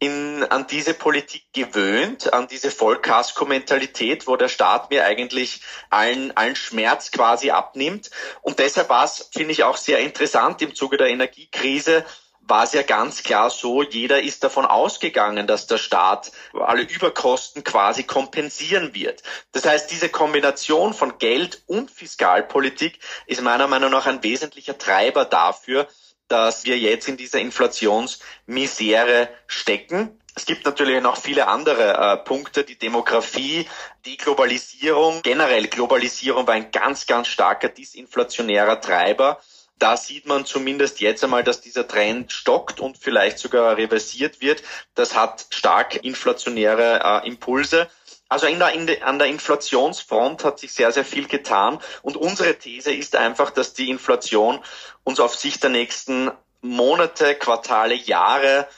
in, 0.00 0.44
an 0.44 0.66
diese 0.68 0.94
Politik 0.94 1.44
gewöhnt, 1.52 2.32
an 2.32 2.46
diese 2.46 2.70
Vollkasko-Mentalität, 2.70 4.26
wo 4.26 4.36
der 4.36 4.48
Staat 4.48 4.90
mir 4.90 5.04
eigentlich 5.04 5.62
allen, 5.90 6.36
allen 6.36 6.56
Schmerz 6.56 7.10
quasi 7.10 7.50
abnimmt. 7.50 8.10
Und 8.40 8.60
deshalb 8.60 8.88
war 8.88 9.04
es, 9.04 9.28
finde 9.32 9.52
ich, 9.52 9.64
auch 9.64 9.76
sehr 9.76 9.98
interessant 9.98 10.62
im 10.62 10.74
Zuge 10.74 10.96
der 10.96 11.08
Energiekrise, 11.08 12.04
war 12.48 12.64
es 12.64 12.72
ja 12.72 12.82
ganz 12.82 13.22
klar 13.22 13.50
so, 13.50 13.82
jeder 13.82 14.22
ist 14.22 14.42
davon 14.42 14.64
ausgegangen, 14.64 15.46
dass 15.46 15.66
der 15.66 15.76
Staat 15.76 16.32
alle 16.54 16.82
Überkosten 16.82 17.62
quasi 17.62 18.04
kompensieren 18.04 18.94
wird. 18.94 19.22
Das 19.52 19.66
heißt, 19.66 19.90
diese 19.90 20.08
Kombination 20.08 20.94
von 20.94 21.18
Geld 21.18 21.62
und 21.66 21.90
Fiskalpolitik 21.90 23.00
ist 23.26 23.42
meiner 23.42 23.68
Meinung 23.68 23.90
nach 23.90 24.06
ein 24.06 24.22
wesentlicher 24.22 24.78
Treiber 24.78 25.26
dafür, 25.26 25.88
dass 26.28 26.64
wir 26.64 26.78
jetzt 26.78 27.08
in 27.08 27.16
dieser 27.16 27.40
Inflationsmisere 27.40 29.28
stecken. 29.46 30.18
Es 30.34 30.46
gibt 30.46 30.64
natürlich 30.64 31.02
noch 31.02 31.16
viele 31.16 31.48
andere 31.48 31.94
äh, 31.94 32.16
Punkte, 32.18 32.62
die 32.62 32.78
Demografie, 32.78 33.66
die 34.04 34.16
Globalisierung. 34.16 35.20
Generell 35.22 35.66
Globalisierung 35.66 36.46
war 36.46 36.54
ein 36.54 36.70
ganz, 36.70 37.06
ganz 37.06 37.26
starker 37.26 37.68
disinflationärer 37.68 38.80
Treiber. 38.80 39.40
Da 39.78 39.96
sieht 39.96 40.26
man 40.26 40.44
zumindest 40.44 41.00
jetzt 41.00 41.24
einmal, 41.24 41.42
dass 41.44 41.60
dieser 41.60 41.88
Trend 41.88 42.32
stockt 42.32 42.78
und 42.78 42.98
vielleicht 42.98 43.38
sogar 43.38 43.76
reversiert 43.76 44.40
wird. 44.40 44.62
Das 44.94 45.16
hat 45.16 45.46
stark 45.50 46.04
inflationäre 46.04 47.00
äh, 47.02 47.26
Impulse. 47.26 47.88
Also 48.28 48.46
in 48.46 48.58
der, 48.58 48.72
in 48.72 48.86
de, 48.86 49.00
an 49.02 49.18
der 49.18 49.28
Inflationsfront 49.28 50.44
hat 50.44 50.58
sich 50.58 50.72
sehr, 50.72 50.92
sehr 50.92 51.04
viel 51.04 51.26
getan. 51.28 51.78
Und 52.02 52.16
unsere 52.16 52.58
These 52.58 52.92
ist 52.92 53.16
einfach, 53.16 53.50
dass 53.50 53.72
die 53.72 53.88
Inflation 53.88 54.60
uns 55.02 55.18
auf 55.18 55.34
Sicht 55.34 55.62
der 55.62 55.70
nächsten 55.70 56.30
Monate, 56.60 57.34
Quartale, 57.34 57.94
Jahre 57.94 58.68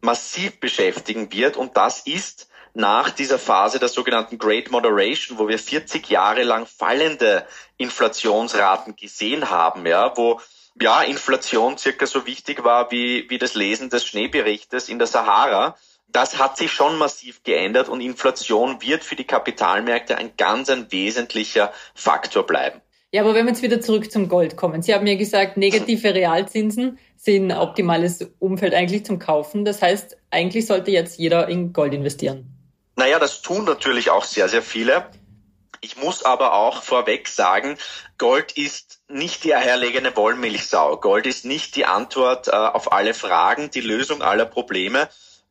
massiv 0.00 0.60
beschäftigen 0.60 1.32
wird. 1.32 1.56
Und 1.56 1.76
das 1.76 2.06
ist 2.06 2.48
nach 2.72 3.10
dieser 3.10 3.38
Phase 3.38 3.80
der 3.80 3.88
sogenannten 3.88 4.38
Great 4.38 4.70
Moderation, 4.70 5.38
wo 5.38 5.48
wir 5.48 5.58
40 5.58 6.08
Jahre 6.08 6.44
lang 6.44 6.66
fallende 6.66 7.44
Inflationsraten 7.78 8.94
gesehen 8.94 9.50
haben, 9.50 9.86
ja, 9.86 10.16
wo 10.16 10.40
ja, 10.80 11.02
Inflation 11.02 11.78
circa 11.78 12.06
so 12.06 12.26
wichtig 12.26 12.62
war 12.62 12.90
wie, 12.92 13.28
wie 13.28 13.38
das 13.38 13.54
Lesen 13.54 13.90
des 13.90 14.06
Schneeberichtes 14.06 14.88
in 14.88 14.98
der 14.98 15.08
Sahara 15.08 15.76
das 16.12 16.38
hat 16.38 16.56
sich 16.56 16.72
schon 16.72 16.96
massiv 16.98 17.42
geändert 17.42 17.88
und 17.88 18.00
Inflation 18.00 18.82
wird 18.82 19.04
für 19.04 19.16
die 19.16 19.24
Kapitalmärkte 19.24 20.16
ein 20.16 20.32
ganz 20.36 20.70
ein 20.70 20.90
wesentlicher 20.90 21.72
Faktor 21.94 22.46
bleiben. 22.46 22.80
Ja, 23.12 23.22
aber 23.22 23.34
wenn 23.34 23.46
wir 23.46 23.52
jetzt 23.52 23.62
wieder 23.62 23.80
zurück 23.80 24.10
zum 24.10 24.28
Gold 24.28 24.56
kommen. 24.56 24.82
Sie 24.82 24.94
haben 24.94 25.06
ja 25.06 25.16
gesagt, 25.16 25.56
negative 25.56 26.14
Realzinsen 26.14 26.98
sind 27.16 27.50
ein 27.50 27.58
optimales 27.58 28.30
Umfeld 28.38 28.72
eigentlich 28.72 29.04
zum 29.04 29.18
Kaufen. 29.18 29.64
Das 29.64 29.82
heißt, 29.82 30.16
eigentlich 30.30 30.66
sollte 30.66 30.92
jetzt 30.92 31.18
jeder 31.18 31.48
in 31.48 31.72
Gold 31.72 31.92
investieren. 31.92 32.46
Naja, 32.94 33.18
das 33.18 33.42
tun 33.42 33.64
natürlich 33.64 34.10
auch 34.10 34.24
sehr, 34.24 34.48
sehr 34.48 34.62
viele. 34.62 35.06
Ich 35.80 35.96
muss 35.96 36.22
aber 36.22 36.54
auch 36.54 36.82
vorweg 36.82 37.26
sagen, 37.26 37.78
Gold 38.18 38.52
ist 38.52 39.00
nicht 39.08 39.44
die 39.44 39.54
eierlegende 39.54 40.14
Wollmilchsau. 40.14 40.98
Gold 40.98 41.26
ist 41.26 41.44
nicht 41.44 41.74
die 41.74 41.86
Antwort 41.86 42.48
äh, 42.48 42.52
auf 42.52 42.92
alle 42.92 43.14
Fragen, 43.14 43.70
die 43.70 43.80
Lösung 43.80 44.22
aller 44.22 44.44
Probleme. 44.44 45.08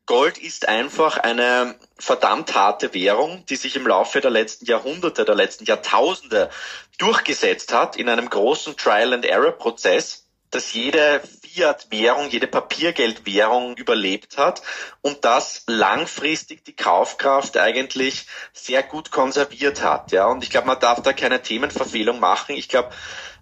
Gold 0.09 0.39
ist 0.39 0.67
einfach 0.67 1.19
eine 1.19 1.75
verdammt 1.99 2.55
harte 2.55 2.95
Währung, 2.95 3.45
die 3.45 3.55
sich 3.55 3.75
im 3.75 3.85
Laufe 3.85 4.21
der 4.21 4.31
letzten 4.31 4.65
Jahrhunderte, 4.65 5.23
der 5.23 5.35
letzten 5.35 5.65
Jahrtausende 5.65 6.49
durchgesetzt 6.97 7.71
hat 7.71 7.95
in 7.95 8.09
einem 8.09 8.27
großen 8.27 8.75
Trial-and-Error-Prozess, 8.75 10.25
dass 10.49 10.73
jede 10.73 11.21
Fiat-Währung, 11.43 12.31
jede 12.31 12.47
Papiergeldwährung 12.47 13.77
überlebt 13.77 14.39
hat 14.39 14.63
und 15.01 15.25
das 15.25 15.65
langfristig 15.67 16.65
die 16.65 16.75
Kaufkraft 16.75 17.55
eigentlich 17.57 18.25
sehr 18.51 18.81
gut 18.81 19.11
konserviert 19.11 19.83
hat. 19.83 20.11
Ja, 20.11 20.25
und 20.25 20.43
ich 20.43 20.49
glaube, 20.49 20.65
man 20.65 20.79
darf 20.79 21.03
da 21.03 21.13
keine 21.13 21.43
Themenverfehlung 21.43 22.19
machen. 22.19 22.55
Ich 22.55 22.67
glaube, 22.67 22.89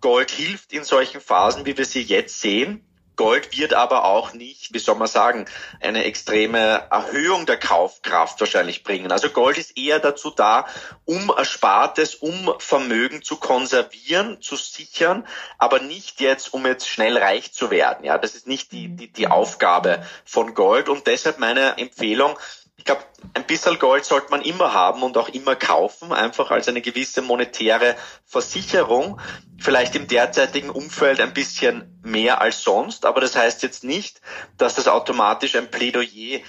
Gold 0.02 0.32
hilft 0.32 0.74
in 0.74 0.84
solchen 0.84 1.22
Phasen, 1.22 1.66
wie 1.66 1.78
wir 1.78 1.86
sie 1.86 2.02
jetzt 2.02 2.42
sehen, 2.42 2.84
Gold 3.18 3.58
wird 3.58 3.74
aber 3.74 4.06
auch 4.06 4.34
nicht, 4.34 4.74
wie 4.74 4.80
soll 4.80 4.96
man 4.96 5.08
sagen, 5.08 5.46
eine 5.82 6.06
extreme 6.06 6.88
Erhöhung 6.90 7.46
der 7.46 7.58
Kaufkraft 7.58 8.40
wahrscheinlich 8.40 8.84
bringen. 8.84 9.12
Also 9.12 9.30
Gold 9.30 9.58
ist 9.58 9.78
eher 9.78 10.00
dazu 10.00 10.30
da, 10.30 10.68
um 11.04 11.32
Erspartes, 11.36 12.16
um 12.16 12.54
Vermögen 12.60 13.24
zu 13.24 13.38
konservieren, 13.38 14.42
zu 14.42 14.56
sichern, 14.56 15.28
aber 15.58 15.80
nicht 15.80 16.22
jetzt, 16.22 16.54
um 16.54 16.66
jetzt 16.66 16.88
schnell 16.88 17.18
reich 17.18 17.52
zu 17.52 17.72
werden. 17.72 18.06
Ja, 18.06 18.18
das 18.18 18.36
ist 18.36 18.48
nicht 18.48 18.72
die, 18.72 18.88
die, 18.88 19.12
die 19.12 19.28
Aufgabe 19.28 20.06
von 20.24 20.54
Gold 20.54 20.88
und 20.88 21.08
deshalb 21.08 21.40
meine 21.40 21.78
Empfehlung, 21.78 22.38
ich 22.78 22.86
glaube, 22.86 23.04
ein 23.34 23.46
bisschen 23.46 23.80
Gold 23.80 24.06
sollte 24.06 24.30
man 24.30 24.44
immer 24.44 24.74
haben 24.74 25.02
und 25.04 25.18
auch 25.18 25.30
immer 25.30 25.56
kaufen, 25.56 26.14
einfach 26.14 26.52
als 26.52 26.68
eine 26.68 26.82
gewisse 26.82 27.22
monetäre 27.22 27.96
Versicherung. 28.26 29.20
Vielleicht 29.60 29.96
im 29.96 30.08
derzeitigen 30.08 30.70
Umfeld 30.70 31.20
ein 31.20 31.34
bisschen 31.34 32.00
mehr 32.04 32.40
als 32.40 32.64
sonst, 32.64 33.06
aber 33.06 33.20
das 33.20 33.36
heißt 33.36 33.64
jetzt 33.64 33.84
nicht, 33.84 34.22
dass 34.58 34.76
das 34.76 34.88
automatisch 34.88 35.56
ein 35.56 35.72
Plädoyer 35.72 36.40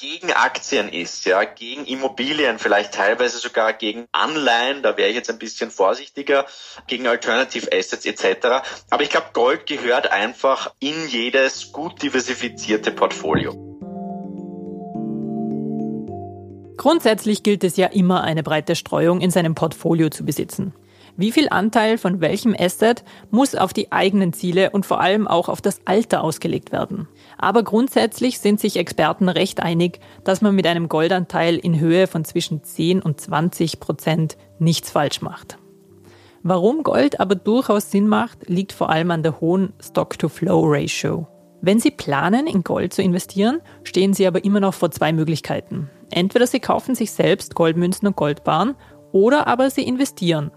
gegen 0.00 0.32
Aktien 0.32 0.88
ist, 0.88 1.24
ja, 1.24 1.42
gegen 1.44 1.84
Immobilien, 1.86 2.58
vielleicht 2.58 2.94
teilweise 2.94 3.38
sogar 3.38 3.72
gegen 3.72 4.06
Anleihen, 4.12 4.82
da 4.82 4.96
wäre 4.96 5.08
ich 5.08 5.16
jetzt 5.16 5.30
ein 5.30 5.38
bisschen 5.38 5.70
vorsichtiger, 5.70 6.46
gegen 6.86 7.08
Alternative 7.08 7.68
Assets 7.72 8.06
etc. 8.06 8.62
Aber 8.90 9.02
ich 9.02 9.10
glaube, 9.10 9.28
Gold 9.32 9.66
gehört 9.66 10.12
einfach 10.12 10.72
in 10.78 11.08
jedes 11.08 11.72
gut 11.72 12.00
diversifizierte 12.02 12.92
Portfolio. 12.92 13.67
Grundsätzlich 16.78 17.42
gilt 17.42 17.64
es 17.64 17.76
ja 17.76 17.88
immer, 17.88 18.22
eine 18.22 18.44
breite 18.44 18.76
Streuung 18.76 19.20
in 19.20 19.30
seinem 19.30 19.54
Portfolio 19.54 20.08
zu 20.08 20.24
besitzen. 20.24 20.72
Wie 21.16 21.32
viel 21.32 21.48
Anteil 21.48 21.98
von 21.98 22.20
welchem 22.20 22.54
Asset 22.56 23.02
muss 23.32 23.56
auf 23.56 23.72
die 23.72 23.90
eigenen 23.90 24.32
Ziele 24.32 24.70
und 24.70 24.86
vor 24.86 25.00
allem 25.00 25.26
auch 25.26 25.48
auf 25.48 25.60
das 25.60 25.80
Alter 25.84 26.22
ausgelegt 26.22 26.70
werden? 26.70 27.08
Aber 27.36 27.64
grundsätzlich 27.64 28.38
sind 28.38 28.60
sich 28.60 28.76
Experten 28.76 29.28
recht 29.28 29.60
einig, 29.60 29.98
dass 30.22 30.40
man 30.40 30.54
mit 30.54 30.68
einem 30.68 30.88
Goldanteil 30.88 31.56
in 31.56 31.80
Höhe 31.80 32.06
von 32.06 32.24
zwischen 32.24 32.62
10 32.62 33.02
und 33.02 33.20
20 33.20 33.80
Prozent 33.80 34.36
nichts 34.60 34.92
falsch 34.92 35.20
macht. 35.20 35.58
Warum 36.44 36.84
Gold 36.84 37.18
aber 37.18 37.34
durchaus 37.34 37.90
Sinn 37.90 38.06
macht, 38.06 38.48
liegt 38.48 38.72
vor 38.72 38.88
allem 38.88 39.10
an 39.10 39.24
der 39.24 39.40
hohen 39.40 39.72
Stock-to-Flow-Ratio. 39.82 41.26
Wenn 41.60 41.80
Sie 41.80 41.90
planen, 41.90 42.46
in 42.46 42.62
Gold 42.62 42.94
zu 42.94 43.02
investieren, 43.02 43.60
stehen 43.82 44.14
Sie 44.14 44.26
aber 44.26 44.44
immer 44.44 44.60
noch 44.60 44.74
vor 44.74 44.90
zwei 44.90 45.12
Möglichkeiten. 45.12 45.90
Entweder 46.10 46.46
Sie 46.46 46.60
kaufen 46.60 46.94
sich 46.94 47.10
selbst 47.10 47.54
Goldmünzen 47.54 48.06
und 48.06 48.16
Goldbarren 48.16 48.76
oder 49.12 49.46
aber 49.46 49.70
Sie 49.70 49.82
investieren. 49.82 50.52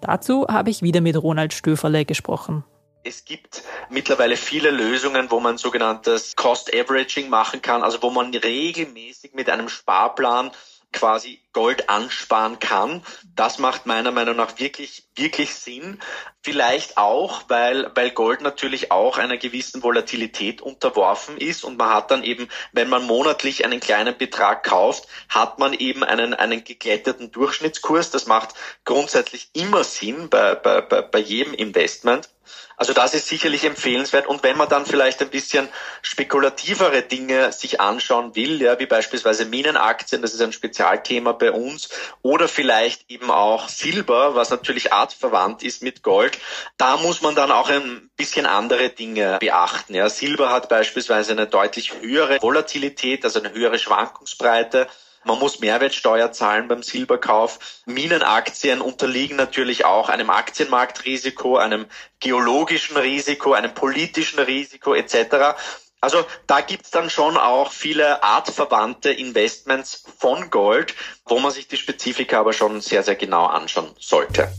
Dazu 0.00 0.46
habe 0.48 0.70
ich 0.70 0.82
wieder 0.82 1.00
mit 1.00 1.16
Ronald 1.16 1.52
Stöferle 1.52 2.04
gesprochen. 2.04 2.64
Es 3.02 3.24
gibt 3.24 3.62
mittlerweile 3.90 4.36
viele 4.36 4.70
Lösungen, 4.70 5.30
wo 5.30 5.40
man 5.40 5.58
sogenanntes 5.58 6.36
Cost 6.36 6.74
Averaging 6.74 7.28
machen 7.28 7.60
kann, 7.60 7.82
also 7.82 8.02
wo 8.02 8.10
man 8.10 8.34
regelmäßig 8.34 9.34
mit 9.34 9.50
einem 9.50 9.68
Sparplan 9.68 10.52
quasi 10.94 11.42
Gold 11.52 11.90
ansparen 11.90 12.58
kann. 12.58 13.02
Das 13.36 13.58
macht 13.58 13.84
meiner 13.84 14.10
Meinung 14.10 14.36
nach 14.36 14.58
wirklich, 14.58 15.04
wirklich 15.14 15.54
Sinn. 15.54 16.00
Vielleicht 16.42 16.96
auch, 16.96 17.42
weil, 17.48 17.90
weil 17.94 18.10
Gold 18.10 18.40
natürlich 18.40 18.90
auch 18.90 19.18
einer 19.18 19.36
gewissen 19.36 19.82
Volatilität 19.82 20.62
unterworfen 20.62 21.36
ist 21.36 21.64
und 21.64 21.76
man 21.76 21.90
hat 21.90 22.10
dann 22.10 22.22
eben, 22.22 22.48
wenn 22.72 22.88
man 22.88 23.04
monatlich 23.04 23.64
einen 23.64 23.80
kleinen 23.80 24.16
Betrag 24.16 24.64
kauft, 24.64 25.06
hat 25.28 25.58
man 25.58 25.74
eben 25.74 26.02
einen, 26.02 26.34
einen 26.34 26.64
geglätteten 26.64 27.30
Durchschnittskurs. 27.30 28.10
Das 28.10 28.26
macht 28.26 28.54
grundsätzlich 28.84 29.50
immer 29.52 29.84
Sinn 29.84 30.28
bei, 30.30 30.54
bei, 30.54 30.80
bei, 30.80 31.02
bei 31.02 31.18
jedem 31.18 31.54
Investment. 31.54 32.28
Also 32.76 32.92
das 32.92 33.14
ist 33.14 33.28
sicherlich 33.28 33.64
empfehlenswert. 33.64 34.26
Und 34.26 34.42
wenn 34.42 34.56
man 34.56 34.68
dann 34.68 34.84
vielleicht 34.84 35.22
ein 35.22 35.30
bisschen 35.30 35.68
spekulativere 36.02 37.02
Dinge 37.02 37.52
sich 37.52 37.80
anschauen 37.80 38.34
will, 38.34 38.60
ja, 38.60 38.78
wie 38.78 38.86
beispielsweise 38.86 39.44
Minenaktien, 39.44 40.22
das 40.22 40.34
ist 40.34 40.40
ein 40.40 40.52
Spezialthema 40.52 41.32
bei 41.32 41.52
uns, 41.52 41.88
oder 42.22 42.48
vielleicht 42.48 43.10
eben 43.10 43.30
auch 43.30 43.68
Silber, 43.68 44.34
was 44.34 44.50
natürlich 44.50 44.92
artverwandt 44.92 45.62
ist 45.62 45.82
mit 45.82 46.02
Gold, 46.02 46.38
da 46.76 46.96
muss 46.96 47.22
man 47.22 47.34
dann 47.34 47.52
auch 47.52 47.70
ein 47.70 48.10
bisschen 48.16 48.46
andere 48.46 48.90
Dinge 48.90 49.38
beachten. 49.38 49.94
Ja. 49.94 50.08
Silber 50.08 50.50
hat 50.50 50.68
beispielsweise 50.68 51.32
eine 51.32 51.46
deutlich 51.46 51.92
höhere 52.00 52.42
Volatilität, 52.42 53.24
also 53.24 53.40
eine 53.40 53.52
höhere 53.52 53.78
Schwankungsbreite 53.78 54.88
Man 55.24 55.38
muss 55.38 55.60
Mehrwertsteuer 55.60 56.32
zahlen 56.32 56.68
beim 56.68 56.82
Silberkauf. 56.82 57.82
Minenaktien 57.86 58.80
unterliegen 58.80 59.36
natürlich 59.36 59.84
auch 59.84 60.08
einem 60.08 60.30
Aktienmarktrisiko, 60.30 61.56
einem 61.56 61.86
geologischen 62.20 62.96
Risiko, 62.96 63.54
einem 63.54 63.72
politischen 63.72 64.38
Risiko 64.38 64.94
etc. 64.94 65.56
Also 66.00 66.18
da 66.46 66.60
gibt's 66.60 66.90
dann 66.90 67.08
schon 67.08 67.38
auch 67.38 67.72
viele 67.72 68.22
artverwandte 68.22 69.10
Investments 69.10 70.04
von 70.18 70.50
Gold, 70.50 70.94
wo 71.24 71.38
man 71.38 71.50
sich 71.50 71.66
die 71.66 71.78
Spezifika 71.78 72.40
aber 72.40 72.52
schon 72.52 72.82
sehr, 72.82 73.02
sehr 73.02 73.16
genau 73.16 73.46
anschauen 73.46 73.90
sollte. 73.98 74.52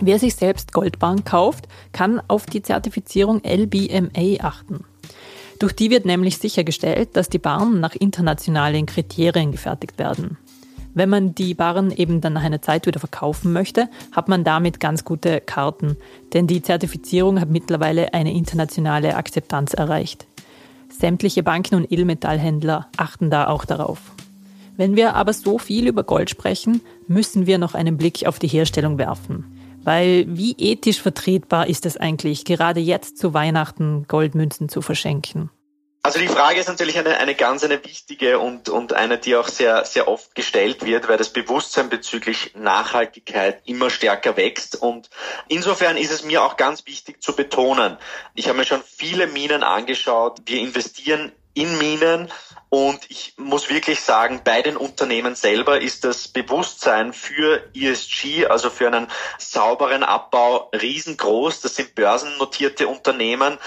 Wer 0.00 0.18
sich 0.18 0.34
selbst 0.36 0.72
Goldbarren 0.72 1.24
kauft, 1.24 1.68
kann 1.92 2.22
auf 2.28 2.46
die 2.46 2.62
Zertifizierung 2.62 3.42
LBMA 3.44 4.42
achten. 4.42 4.84
Durch 5.58 5.72
die 5.72 5.90
wird 5.90 6.04
nämlich 6.04 6.38
sichergestellt, 6.38 7.10
dass 7.14 7.28
die 7.28 7.38
Barren 7.38 7.80
nach 7.80 7.94
internationalen 7.94 8.86
Kriterien 8.86 9.52
gefertigt 9.52 9.98
werden. 9.98 10.36
Wenn 10.92 11.10
man 11.10 11.34
die 11.34 11.54
Barren 11.54 11.90
eben 11.90 12.20
dann 12.20 12.32
nach 12.32 12.42
einer 12.42 12.62
Zeit 12.62 12.86
wieder 12.86 13.00
verkaufen 13.00 13.52
möchte, 13.52 13.88
hat 14.12 14.28
man 14.28 14.44
damit 14.44 14.80
ganz 14.80 15.04
gute 15.04 15.40
Karten, 15.40 15.96
denn 16.32 16.46
die 16.46 16.62
Zertifizierung 16.62 17.38
hat 17.38 17.50
mittlerweile 17.50 18.14
eine 18.14 18.32
internationale 18.32 19.14
Akzeptanz 19.14 19.74
erreicht. 19.74 20.26
Sämtliche 20.88 21.42
Banken 21.42 21.74
und 21.74 21.92
Edelmetallhändler 21.92 22.88
achten 22.96 23.28
da 23.28 23.48
auch 23.48 23.66
darauf. 23.66 23.98
Wenn 24.78 24.96
wir 24.96 25.14
aber 25.14 25.32
so 25.32 25.58
viel 25.58 25.86
über 25.86 26.02
Gold 26.02 26.30
sprechen, 26.30 26.80
müssen 27.08 27.46
wir 27.46 27.58
noch 27.58 27.74
einen 27.74 27.96
Blick 27.96 28.26
auf 28.26 28.38
die 28.38 28.48
Herstellung 28.48 28.98
werfen. 28.98 29.55
Weil 29.86 30.24
wie 30.26 30.56
ethisch 30.58 31.00
vertretbar 31.00 31.68
ist 31.68 31.86
es 31.86 31.96
eigentlich, 31.96 32.44
gerade 32.44 32.80
jetzt 32.80 33.18
zu 33.18 33.34
Weihnachten 33.34 34.04
Goldmünzen 34.08 34.68
zu 34.68 34.82
verschenken? 34.82 35.48
Also 36.02 36.18
die 36.18 36.26
Frage 36.26 36.58
ist 36.58 36.68
natürlich 36.68 36.98
eine, 36.98 37.18
eine 37.18 37.36
ganz 37.36 37.62
eine 37.62 37.84
wichtige 37.84 38.40
und, 38.40 38.68
und 38.68 38.94
eine, 38.94 39.16
die 39.18 39.36
auch 39.36 39.46
sehr, 39.46 39.84
sehr 39.84 40.08
oft 40.08 40.34
gestellt 40.34 40.84
wird, 40.84 41.08
weil 41.08 41.18
das 41.18 41.32
Bewusstsein 41.32 41.88
bezüglich 41.88 42.52
Nachhaltigkeit 42.56 43.62
immer 43.64 43.88
stärker 43.88 44.36
wächst. 44.36 44.74
Und 44.74 45.08
insofern 45.46 45.96
ist 45.96 46.10
es 46.10 46.24
mir 46.24 46.42
auch 46.42 46.56
ganz 46.56 46.84
wichtig 46.86 47.22
zu 47.22 47.36
betonen, 47.36 47.96
ich 48.34 48.48
habe 48.48 48.58
mir 48.58 48.64
schon 48.64 48.82
viele 48.82 49.28
Minen 49.28 49.62
angeschaut. 49.62 50.42
Wir 50.46 50.60
investieren 50.60 51.30
in 51.56 51.76
Minen. 51.78 52.30
Und 52.68 53.00
ich 53.08 53.34
muss 53.38 53.70
wirklich 53.70 54.00
sagen, 54.00 54.42
bei 54.44 54.60
den 54.60 54.76
Unternehmen 54.76 55.34
selber 55.34 55.80
ist 55.80 56.04
das 56.04 56.28
Bewusstsein 56.28 57.12
für 57.12 57.64
ESG, 57.74 58.46
also 58.46 58.70
für 58.70 58.88
einen 58.88 59.08
sauberen 59.38 60.02
Abbau, 60.02 60.70
riesengroß. 60.70 61.62
Das 61.62 61.76
sind 61.76 61.94
börsennotierte 61.94 62.86
Unternehmen 62.86 63.58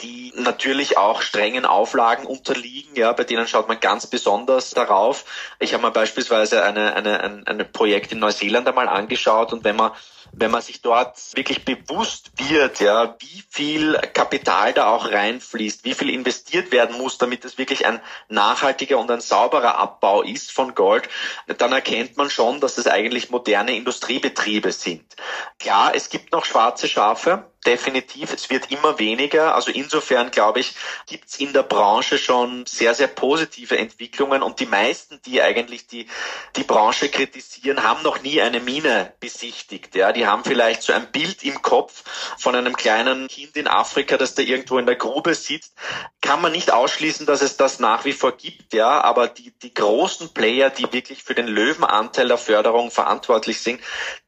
die 0.00 0.32
natürlich 0.36 0.98
auch 0.98 1.22
strengen 1.22 1.64
Auflagen 1.64 2.26
unterliegen, 2.26 2.96
ja, 2.96 3.12
bei 3.12 3.24
denen 3.24 3.46
schaut 3.46 3.68
man 3.68 3.78
ganz 3.78 4.08
besonders 4.08 4.70
darauf. 4.70 5.24
Ich 5.60 5.72
habe 5.72 5.84
mir 5.84 5.92
beispielsweise 5.92 6.64
eine, 6.64 6.94
eine, 6.94 7.20
ein, 7.20 7.46
ein 7.46 7.72
Projekt 7.72 8.10
in 8.12 8.18
Neuseeland 8.18 8.66
einmal 8.66 8.88
angeschaut 8.88 9.52
und 9.52 9.62
wenn 9.62 9.76
man 9.76 9.92
wenn 10.36 10.50
man 10.50 10.62
sich 10.62 10.82
dort 10.82 11.18
wirklich 11.34 11.64
bewusst 11.64 12.32
wird, 12.36 12.80
ja, 12.80 13.16
wie 13.18 13.42
viel 13.48 13.94
Kapital 14.12 14.72
da 14.72 14.86
auch 14.86 15.10
reinfließt, 15.10 15.84
wie 15.84 15.94
viel 15.94 16.10
investiert 16.10 16.72
werden 16.72 16.98
muss, 16.98 17.18
damit 17.18 17.44
es 17.44 17.58
wirklich 17.58 17.86
ein 17.86 18.00
nachhaltiger 18.28 18.98
und 18.98 19.10
ein 19.10 19.20
sauberer 19.20 19.78
Abbau 19.78 20.22
ist 20.22 20.52
von 20.52 20.74
Gold, 20.74 21.08
dann 21.58 21.72
erkennt 21.72 22.16
man 22.16 22.30
schon, 22.30 22.60
dass 22.60 22.78
es 22.78 22.86
eigentlich 22.86 23.30
moderne 23.30 23.76
Industriebetriebe 23.76 24.72
sind. 24.72 25.04
Klar, 25.58 25.92
es 25.94 26.08
gibt 26.08 26.32
noch 26.32 26.44
schwarze 26.44 26.88
Schafe, 26.88 27.44
definitiv. 27.66 28.32
Es 28.32 28.50
wird 28.50 28.70
immer 28.70 28.98
weniger. 28.98 29.54
Also 29.54 29.70
insofern, 29.70 30.30
glaube 30.30 30.60
ich, 30.60 30.74
gibt 31.06 31.28
es 31.28 31.40
in 31.40 31.52
der 31.52 31.62
Branche 31.62 32.18
schon 32.18 32.66
sehr, 32.66 32.94
sehr 32.94 33.08
positive 33.08 33.76
Entwicklungen 33.76 34.42
und 34.42 34.60
die 34.60 34.66
meisten, 34.66 35.20
die 35.22 35.42
eigentlich 35.42 35.86
die, 35.86 36.06
die 36.56 36.64
Branche 36.64 37.08
kritisieren, 37.08 37.82
haben 37.82 38.02
noch 38.02 38.22
nie 38.22 38.40
eine 38.40 38.60
Mine 38.60 39.12
besichtigt. 39.20 39.94
Ja, 39.94 40.12
die 40.12 40.26
haben 40.26 40.44
vielleicht 40.44 40.82
so 40.82 40.92
ein 40.92 41.10
Bild 41.10 41.42
im 41.42 41.62
Kopf 41.62 42.04
von 42.38 42.54
einem 42.54 42.76
kleinen 42.76 43.28
Kind 43.28 43.56
in 43.56 43.66
Afrika, 43.66 44.16
das 44.16 44.34
da 44.34 44.42
irgendwo 44.42 44.78
in 44.78 44.86
der 44.86 44.96
Grube 44.96 45.34
sitzt. 45.34 45.74
Kann 46.20 46.40
man 46.40 46.52
nicht 46.52 46.72
ausschließen, 46.72 47.26
dass 47.26 47.42
es 47.42 47.56
das 47.56 47.78
nach 47.78 48.04
wie 48.04 48.12
vor 48.12 48.32
gibt, 48.32 48.74
ja, 48.74 49.00
aber 49.00 49.28
die, 49.28 49.52
die 49.58 49.74
großen 49.74 50.32
Player, 50.32 50.70
die 50.70 50.92
wirklich 50.92 51.22
für 51.22 51.34
den 51.34 51.46
Löwenanteil 51.46 52.28
der 52.28 52.38
Förderung 52.38 52.90
verantwortlich 52.90 53.60
sind, 53.60 53.80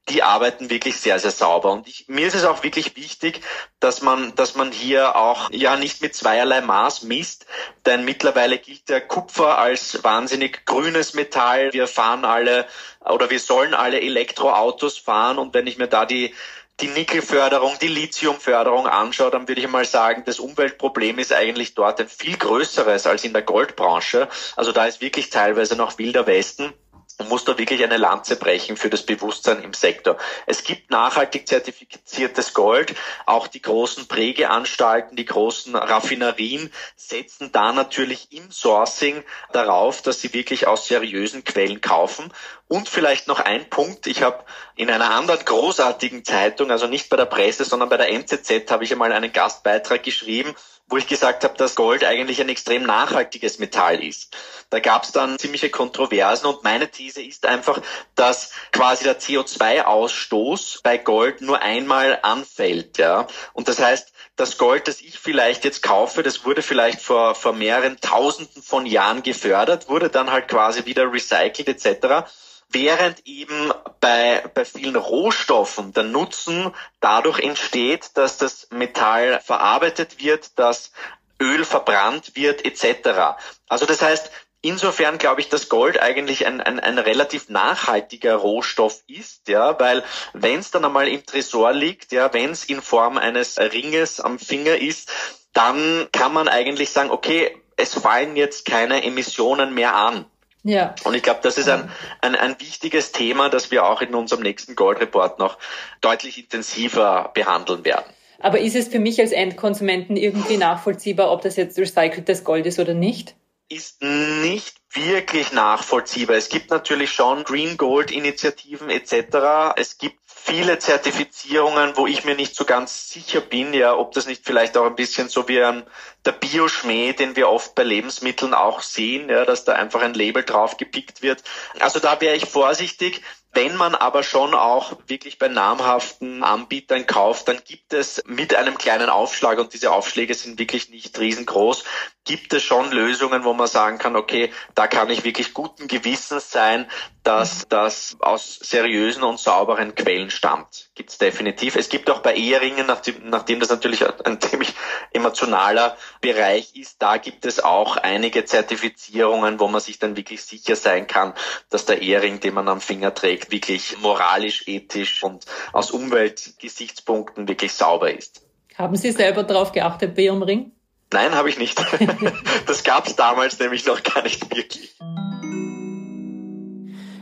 die 0.08 0.22
arbeiten 0.22 0.70
wirklich 0.70 0.98
sehr, 0.98 1.18
sehr 1.18 1.32
sauber. 1.32 1.72
Und 1.72 1.88
ich, 1.88 2.06
mir 2.08 2.26
ist 2.26 2.34
es 2.34 2.44
auch 2.44 2.62
wirklich 2.62 2.96
wichtig, 2.96 3.40
dass 3.80 4.02
man, 4.02 4.34
dass 4.36 4.54
man 4.54 4.70
hier 4.70 5.16
auch 5.16 5.50
ja 5.50 5.76
nicht 5.76 6.00
mit 6.00 6.14
zweierlei 6.14 6.60
Maß 6.60 7.02
misst, 7.02 7.46
denn 7.86 8.04
mittlerweile 8.04 8.58
gilt 8.58 8.88
der 8.88 9.00
Kupfer 9.00 9.58
als 9.58 10.02
wahnsinnig 10.04 10.64
grünes 10.64 11.14
Metall. 11.14 11.72
Wir 11.72 11.88
fahren 11.88 12.24
alle 12.24 12.66
oder 13.00 13.30
wir 13.30 13.40
sollen 13.40 13.74
alle 13.74 14.00
Elektroautos 14.00 14.98
fahren 14.98 15.38
und 15.38 15.54
wenn 15.54 15.66
ich 15.66 15.78
mir 15.78 15.88
da 15.88 16.06
die 16.06 16.34
die 16.80 16.88
Nickelförderung, 16.88 17.78
die 17.80 17.88
Lithiumförderung 17.88 18.86
anschaue, 18.86 19.30
dann 19.30 19.48
würde 19.48 19.62
ich 19.62 19.68
mal 19.68 19.86
sagen, 19.86 20.24
das 20.26 20.38
Umweltproblem 20.38 21.18
ist 21.18 21.32
eigentlich 21.32 21.74
dort 21.74 22.00
ein 22.00 22.08
viel 22.08 22.36
größeres 22.36 23.06
als 23.06 23.24
in 23.24 23.32
der 23.32 23.42
Goldbranche. 23.42 24.28
Also 24.56 24.72
da 24.72 24.84
ist 24.84 25.00
wirklich 25.00 25.30
teilweise 25.30 25.74
noch 25.74 25.96
wilder 25.98 26.26
Westen. 26.26 26.74
Man 27.18 27.28
muss 27.28 27.44
da 27.44 27.56
wirklich 27.56 27.82
eine 27.82 27.96
Lanze 27.96 28.36
brechen 28.36 28.76
für 28.76 28.90
das 28.90 29.02
Bewusstsein 29.02 29.62
im 29.62 29.72
Sektor. 29.72 30.18
Es 30.46 30.64
gibt 30.64 30.90
nachhaltig 30.90 31.48
zertifiziertes 31.48 32.52
Gold. 32.52 32.94
Auch 33.24 33.46
die 33.46 33.62
großen 33.62 34.06
Prägeanstalten, 34.06 35.16
die 35.16 35.24
großen 35.24 35.74
Raffinerien 35.74 36.70
setzen 36.94 37.52
da 37.52 37.72
natürlich 37.72 38.32
im 38.32 38.50
Sourcing 38.50 39.24
darauf, 39.52 40.02
dass 40.02 40.20
sie 40.20 40.34
wirklich 40.34 40.66
aus 40.66 40.88
seriösen 40.88 41.44
Quellen 41.44 41.80
kaufen. 41.80 42.32
Und 42.68 42.88
vielleicht 42.88 43.28
noch 43.28 43.40
ein 43.40 43.70
Punkt. 43.70 44.06
Ich 44.06 44.22
habe 44.22 44.44
in 44.74 44.90
einer 44.90 45.10
anderen 45.10 45.44
großartigen 45.44 46.24
Zeitung, 46.24 46.70
also 46.70 46.86
nicht 46.86 47.08
bei 47.08 47.16
der 47.16 47.26
Presse, 47.26 47.64
sondern 47.64 47.88
bei 47.88 47.96
der 47.96 48.10
NZZ, 48.10 48.70
habe 48.70 48.84
ich 48.84 48.92
einmal 48.92 49.12
einen 49.12 49.32
Gastbeitrag 49.32 50.02
geschrieben, 50.02 50.54
wo 50.88 50.96
ich 50.96 51.08
gesagt 51.08 51.42
habe, 51.42 51.56
dass 51.56 51.74
Gold 51.74 52.04
eigentlich 52.04 52.40
ein 52.40 52.48
extrem 52.48 52.84
nachhaltiges 52.84 53.58
Metall 53.58 54.02
ist. 54.02 54.36
Da 54.70 54.78
gab 54.78 55.02
es 55.02 55.12
dann 55.12 55.38
ziemliche 55.38 55.68
Kontroversen 55.68 56.46
und 56.46 56.62
meine 56.62 56.90
These 56.90 57.22
ist 57.22 57.44
einfach, 57.46 57.80
dass 58.14 58.52
quasi 58.72 59.04
der 59.04 59.18
CO2-Ausstoß 59.18 60.82
bei 60.82 60.96
Gold 60.96 61.40
nur 61.40 61.60
einmal 61.60 62.20
anfällt. 62.22 62.98
Ja? 62.98 63.26
Und 63.52 63.68
das 63.68 63.80
heißt, 63.80 64.12
das 64.36 64.58
Gold, 64.58 64.86
das 64.86 65.00
ich 65.00 65.18
vielleicht 65.18 65.64
jetzt 65.64 65.82
kaufe, 65.82 66.22
das 66.22 66.44
wurde 66.44 66.62
vielleicht 66.62 67.00
vor, 67.00 67.34
vor 67.34 67.52
mehreren 67.52 68.00
Tausenden 68.00 68.62
von 68.62 68.86
Jahren 68.86 69.22
gefördert, 69.22 69.88
wurde 69.88 70.08
dann 70.08 70.30
halt 70.30 70.48
quasi 70.48 70.84
wieder 70.84 71.12
recycelt 71.12 71.68
etc 71.68 72.28
während 72.70 73.26
eben 73.26 73.72
bei, 74.00 74.44
bei 74.54 74.64
vielen 74.64 74.96
Rohstoffen 74.96 75.92
der 75.92 76.04
Nutzen 76.04 76.72
dadurch 77.00 77.38
entsteht, 77.38 78.10
dass 78.14 78.38
das 78.38 78.68
Metall 78.70 79.40
verarbeitet 79.40 80.20
wird, 80.20 80.58
dass 80.58 80.92
Öl 81.40 81.64
verbrannt 81.64 82.34
wird 82.34 82.64
etc. 82.64 83.36
Also 83.68 83.86
das 83.86 84.02
heißt, 84.02 84.30
Insofern 84.62 85.18
glaube 85.18 85.40
ich, 85.40 85.48
dass 85.48 85.68
Gold 85.68 86.00
eigentlich 86.00 86.44
ein, 86.44 86.60
ein, 86.60 86.80
ein 86.80 86.98
relativ 86.98 87.48
nachhaltiger 87.48 88.34
Rohstoff 88.34 89.00
ist, 89.06 89.46
ja, 89.46 89.78
weil 89.78 90.02
wenn 90.32 90.58
es 90.58 90.72
dann 90.72 90.84
einmal 90.84 91.06
im 91.06 91.24
Tresor 91.24 91.72
liegt, 91.72 92.10
ja, 92.10 92.32
wenn 92.32 92.50
es 92.50 92.64
in 92.64 92.82
Form 92.82 93.16
eines 93.16 93.58
Ringes 93.58 94.18
am 94.18 94.40
Finger 94.40 94.76
ist, 94.76 95.12
dann 95.52 96.08
kann 96.10 96.32
man 96.32 96.48
eigentlich 96.48 96.90
sagen, 96.90 97.10
okay, 97.10 97.56
es 97.76 97.94
fallen 97.94 98.34
jetzt 98.34 98.64
keine 98.64 99.04
Emissionen 99.04 99.72
mehr 99.72 99.94
an. 99.94 100.24
Ja. 100.66 100.96
Und 101.04 101.14
ich 101.14 101.22
glaube, 101.22 101.38
das 101.44 101.58
ist 101.58 101.68
ein, 101.68 101.88
ein, 102.20 102.34
ein 102.34 102.56
wichtiges 102.58 103.12
Thema, 103.12 103.48
das 103.48 103.70
wir 103.70 103.86
auch 103.86 104.02
in 104.02 104.16
unserem 104.16 104.42
nächsten 104.42 104.74
Gold 104.74 105.00
Report 105.00 105.38
noch 105.38 105.58
deutlich 106.00 106.38
intensiver 106.38 107.30
behandeln 107.34 107.84
werden. 107.84 108.04
Aber 108.40 108.58
ist 108.58 108.74
es 108.74 108.88
für 108.88 108.98
mich 108.98 109.20
als 109.20 109.30
Endkonsumenten 109.30 110.16
irgendwie 110.16 110.56
nachvollziehbar, 110.56 111.30
ob 111.30 111.42
das 111.42 111.54
jetzt 111.54 111.78
recyceltes 111.78 112.42
Gold 112.42 112.66
ist 112.66 112.80
oder 112.80 112.94
nicht? 112.94 113.36
Ist 113.68 114.02
nicht 114.02 114.76
wirklich 114.92 115.52
nachvollziehbar. 115.52 116.36
Es 116.36 116.48
gibt 116.48 116.70
natürlich 116.70 117.12
schon 117.12 117.44
Green 117.44 117.76
Gold 117.76 118.10
Initiativen 118.10 118.90
etc. 118.90 119.76
Es 119.76 119.98
gibt 119.98 120.18
viele 120.38 120.78
Zertifizierungen, 120.78 121.96
wo 121.96 122.06
ich 122.06 122.24
mir 122.24 122.36
nicht 122.36 122.54
so 122.54 122.64
ganz 122.64 123.08
sicher 123.10 123.40
bin, 123.40 123.72
ja, 123.72 123.96
ob 123.96 124.12
das 124.12 124.26
nicht 124.26 124.44
vielleicht 124.44 124.76
auch 124.76 124.84
ein 124.84 124.94
bisschen 124.94 125.28
so 125.28 125.48
wie 125.48 125.62
ein, 125.62 125.84
der 126.24 126.32
Bioschmäh, 126.32 127.14
den 127.14 127.36
wir 127.36 127.48
oft 127.48 127.74
bei 127.74 127.82
Lebensmitteln 127.82 128.54
auch 128.54 128.80
sehen, 128.80 129.28
ja, 129.28 129.44
dass 129.44 129.64
da 129.64 129.72
einfach 129.72 130.02
ein 130.02 130.14
Label 130.14 130.44
drauf 130.44 130.76
gepickt 130.76 131.22
wird. 131.22 131.42
Also 131.80 131.98
da 131.98 132.20
wäre 132.20 132.36
ich 132.36 132.44
vorsichtig. 132.44 133.22
Wenn 133.52 133.74
man 133.74 133.94
aber 133.94 134.22
schon 134.22 134.54
auch 134.54 134.98
wirklich 135.06 135.38
bei 135.38 135.48
namhaften 135.48 136.44
Anbietern 136.44 137.06
kauft, 137.06 137.48
dann 137.48 137.62
gibt 137.64 137.94
es 137.94 138.22
mit 138.26 138.54
einem 138.54 138.76
kleinen 138.76 139.08
Aufschlag, 139.08 139.58
und 139.58 139.72
diese 139.72 139.92
Aufschläge 139.92 140.34
sind 140.34 140.58
wirklich 140.58 140.90
nicht 140.90 141.18
riesengroß, 141.18 141.84
gibt 142.24 142.52
es 142.52 142.62
schon 142.62 142.92
Lösungen, 142.92 143.44
wo 143.44 143.54
man 143.54 143.66
sagen 143.66 143.96
kann, 143.96 144.14
okay, 144.14 144.52
da 144.74 144.86
kann 144.86 145.08
ich 145.08 145.24
wirklich 145.24 145.54
guten 145.54 145.88
Gewissens 145.88 146.50
sein, 146.50 146.86
dass 147.26 147.66
das 147.68 148.16
aus 148.20 148.60
seriösen 148.62 149.24
und 149.24 149.40
sauberen 149.40 149.96
Quellen 149.96 150.30
stammt. 150.30 150.90
Gibt 150.94 151.10
es 151.10 151.18
definitiv. 151.18 151.74
Es 151.74 151.88
gibt 151.88 152.08
auch 152.08 152.20
bei 152.20 152.36
Eheringen, 152.36 152.86
nachdem, 152.86 153.28
nachdem 153.28 153.58
das 153.58 153.68
natürlich 153.68 154.04
ein 154.24 154.40
ziemlich 154.40 154.72
emotionaler 155.12 155.96
Bereich 156.20 156.76
ist, 156.76 157.02
da 157.02 157.16
gibt 157.16 157.44
es 157.44 157.58
auch 157.58 157.96
einige 157.96 158.44
Zertifizierungen, 158.44 159.58
wo 159.58 159.66
man 159.66 159.80
sich 159.80 159.98
dann 159.98 160.16
wirklich 160.16 160.44
sicher 160.44 160.76
sein 160.76 161.08
kann, 161.08 161.34
dass 161.68 161.84
der 161.84 162.00
Ehering, 162.00 162.38
den 162.38 162.54
man 162.54 162.68
am 162.68 162.80
Finger 162.80 163.12
trägt, 163.12 163.50
wirklich 163.50 163.98
moralisch, 163.98 164.68
ethisch 164.68 165.24
und 165.24 165.46
aus 165.72 165.90
Umweltgesichtspunkten 165.90 167.48
wirklich 167.48 167.72
sauber 167.72 168.16
ist. 168.16 168.46
Haben 168.78 168.94
Sie 168.94 169.10
selber 169.10 169.42
darauf 169.42 169.72
geachtet 169.72 170.14
bei 170.14 170.22
Ihrem 170.22 170.42
Ring? 170.42 170.70
Nein, 171.12 171.34
habe 171.34 171.48
ich 171.48 171.58
nicht. 171.58 171.76
das 172.66 172.84
gab 172.84 173.08
es 173.08 173.16
damals 173.16 173.58
nämlich 173.58 173.84
noch 173.84 174.04
gar 174.04 174.22
nicht 174.22 174.48
wirklich. 174.54 174.94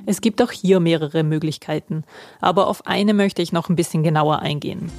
Es 0.06 0.20
gibt 0.20 0.42
auch 0.42 0.50
hier 0.50 0.80
mehrere 0.80 1.22
Möglichkeiten, 1.22 2.04
aber 2.40 2.66
auf 2.66 2.86
eine 2.86 3.14
möchte 3.14 3.42
ich 3.42 3.52
noch 3.52 3.68
ein 3.68 3.76
bisschen 3.76 4.02
genauer 4.02 4.40
eingehen. 4.40 4.90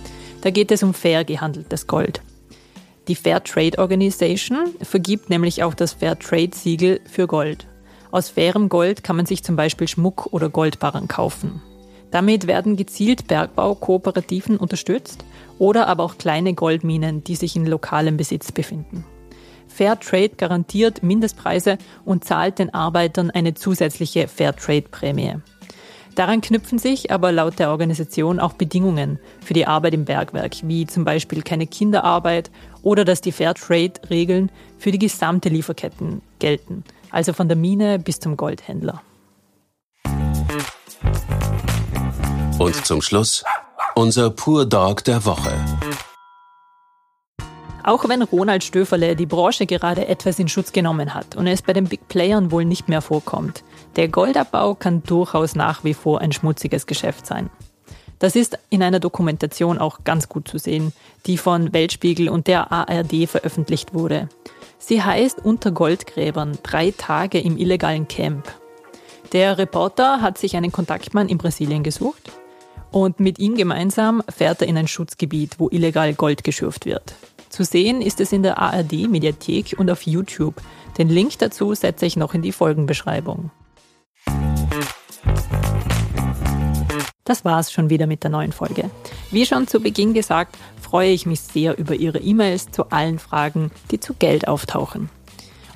Da 0.41 0.50
geht 0.50 0.72
es 0.72 0.84
um 0.84 0.94
fair 0.94 1.24
gehandeltes 1.24 1.88
Gold. 1.88 2.22
Die 3.08 3.15
Fair 3.15 3.44
Trade 3.44 3.78
Organization 3.78 4.74
vergibt 4.82 5.30
nämlich 5.30 5.63
auch 5.63 5.76
das 5.76 5.94
Fair 5.94 6.18
Trade 6.18 6.52
Siegel 6.54 7.02
für 7.06 7.28
Gold. 7.28 7.68
Aus 8.12 8.30
fairem 8.30 8.70
Gold 8.70 9.04
kann 9.04 9.15
man 9.15 9.26
sich 9.26 9.44
zum 9.44 9.56
Beispiel 9.56 9.88
Schmuck 9.88 10.28
oder 10.32 10.50
Goldbarren 10.50 11.08
kaufen. 11.08 11.62
Damit 12.10 12.48
werden 12.48 12.78
gezielt 12.78 13.28
Bergbaukooperativen 13.28 14.58
unterstützt 14.58 15.26
oder 15.60 15.88
aber 15.88 16.04
auch 16.04 16.18
kleine 16.18 16.54
Goldminen, 16.54 17.24
die 17.24 17.36
sich 17.36 17.56
in 17.56 17.65
lokalem 17.65 18.18
Besitz 18.18 18.52
befinden. 18.52 19.04
Fairtrade 19.76 20.36
garantiert 20.38 21.04
Mindestpreise 21.04 21.78
und 22.06 22.24
zahlt 22.24 22.60
den 22.60 22.74
Arbeitern 22.74 23.30
eine 23.30 23.56
zusätzliche 23.56 24.30
Fairtrade-Prämie. 24.30 25.36
Daran 26.16 26.40
knüpfen 26.40 26.80
sich 26.80 27.12
aber 27.12 27.34
laut 27.34 27.60
der 27.60 27.72
Organisation 27.72 28.40
auch 28.40 28.54
Bedingungen 28.54 29.20
für 29.44 29.54
die 29.54 29.68
Arbeit 29.68 29.94
im 29.94 30.06
Bergwerk, 30.06 30.56
wie 30.64 30.88
zum 30.88 31.04
Beispiel 31.04 31.42
keine 31.42 31.68
Kinderarbeit 31.68 32.52
oder 32.84 33.04
dass 33.04 33.20
die 33.20 33.34
Fairtrade-Regeln 33.34 34.50
für 34.78 34.92
die 34.92 35.00
gesamte 35.00 35.50
Lieferketten 35.50 36.22
gelten, 36.40 36.86
also 37.12 37.34
von 37.34 37.50
der 37.50 37.58
Mine 37.58 38.00
bis 38.00 38.22
zum 38.22 38.38
Goldhändler. 38.38 39.02
Und 42.60 42.86
zum 42.86 43.02
Schluss 43.02 43.44
unser 43.96 44.30
Pur 44.30 44.66
Dog 44.66 45.04
der 45.04 45.26
Woche. 45.26 45.52
Auch 47.86 48.10
wenn 48.10 48.24
Ronald 48.24 48.63
Stöferle 48.63 49.15
die 49.15 49.28
Branche 49.28 49.67
gerade 49.67 50.08
etwas 50.08 50.39
in 50.39 50.48
Schutz 50.48 50.71
genommen 50.71 51.13
hat 51.13 51.36
und 51.36 51.45
es 51.45 51.62
bei 51.62 51.71
den 51.71 51.86
Big 51.86 52.08
Playern 52.08 52.50
wohl 52.50 52.65
nicht 52.65 52.89
mehr 52.89 53.00
vorkommt, 53.00 53.63
der 53.95 54.08
Goldabbau 54.08 54.74
kann 54.74 55.04
durchaus 55.04 55.54
nach 55.54 55.84
wie 55.84 55.93
vor 55.93 56.19
ein 56.19 56.32
schmutziges 56.32 56.88
Geschäft 56.88 57.28
sein. 57.28 57.52
Das 58.17 58.36
ist 58.36 58.58
in 58.71 58.82
einer 58.82 59.00
Dokumentation 59.00 59.78
auch 59.78 60.04
ganz 60.04 60.28
gut 60.28 60.48
zu 60.48 60.58
sehen, 60.58 60.93
die 61.28 61.38
von 61.38 61.74
Weltspiegel 61.74 62.28
und 62.28 62.48
der 62.48 62.71
ARD 62.71 63.30
veröffentlicht 63.30 63.93
wurde. 63.93 64.30
Sie 64.80 65.04
heißt 65.04 65.45
Unter 65.45 65.69
Goldgräbern, 65.69 66.58
drei 66.63 66.89
Tage 66.89 67.39
im 67.39 67.56
illegalen 67.56 68.08
Camp. 68.08 68.52
Der 69.32 69.60
Reporter 69.60 70.21
hat 70.21 70.39
sich 70.39 70.58
einen 70.58 70.71
Kontaktmann 70.71 71.30
in 71.30 71.38
Brasilien 71.38 71.84
gesucht 71.84 72.32
und 72.89 73.19
mit 73.19 73.38
ihm 73.38 73.54
gemeinsam 73.54 74.24
fährt 74.28 74.63
er 74.63 74.69
in 74.69 74.78
ein 74.78 74.88
Schutzgebiet, 74.88 75.60
wo 75.60 75.69
illegal 75.69 76.15
Gold 76.15 76.43
geschürft 76.43 76.88
wird. 76.88 77.13
Zu 77.56 77.63
sehen 77.63 78.02
ist 78.02 78.20
es 78.20 78.34
in 78.34 78.44
der 78.44 78.58
ARD 78.58 79.08
Mediathek 79.08 79.76
und 79.78 79.89
auf 79.89 80.02
YouTube. 80.02 80.56
Den 80.98 81.08
Link 81.08 81.39
dazu 81.39 81.74
setze 81.74 82.06
ich 82.06 82.18
noch 82.18 82.34
in 82.34 82.41
die 82.41 82.52
Folgenbeschreibung. 82.52 83.50
Das 87.24 87.46
war's 87.46 87.72
schon 87.72 87.89
wieder 87.89 88.08
mit 88.08 88.24
der 88.24 88.32
neuen 88.32 88.52
Folge. 88.52 88.89
Wie 89.32 89.46
schon 89.46 89.68
zu 89.68 89.80
Beginn 89.80 90.13
gesagt, 90.13 90.58
freue 90.82 91.12
ich 91.12 91.26
mich 91.26 91.39
sehr 91.39 91.78
über 91.78 91.96
Ihre 91.96 92.18
E-Mails 92.18 92.72
zu 92.72 92.89
allen 92.89 93.20
Fragen, 93.20 93.72
die 93.89 94.02
zu 94.02 94.15
Geld 94.15 94.50
auftauchen. 94.50 95.10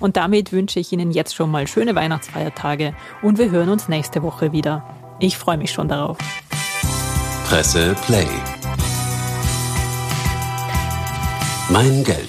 Und 0.02 0.18
damit 0.18 0.52
wünsche 0.52 0.82
ich 0.82 0.92
Ihnen 0.92 1.12
jetzt 1.12 1.34
schon 1.34 1.50
mal 1.50 1.66
schöne 1.66 1.96
Weihnachtsfeiertage 1.96 2.94
und 3.22 3.38
wir 3.38 3.52
hören 3.52 3.70
uns 3.70 3.88
nächste 3.88 4.22
Woche 4.22 4.52
wieder. 4.52 4.84
Ich 5.22 5.38
freue 5.38 5.58
mich 5.58 5.72
schon 5.72 5.88
darauf. 5.88 6.18
Presse 7.46 7.96
Play. 8.06 8.28
Mein 11.72 12.04
Geld. 12.04 12.29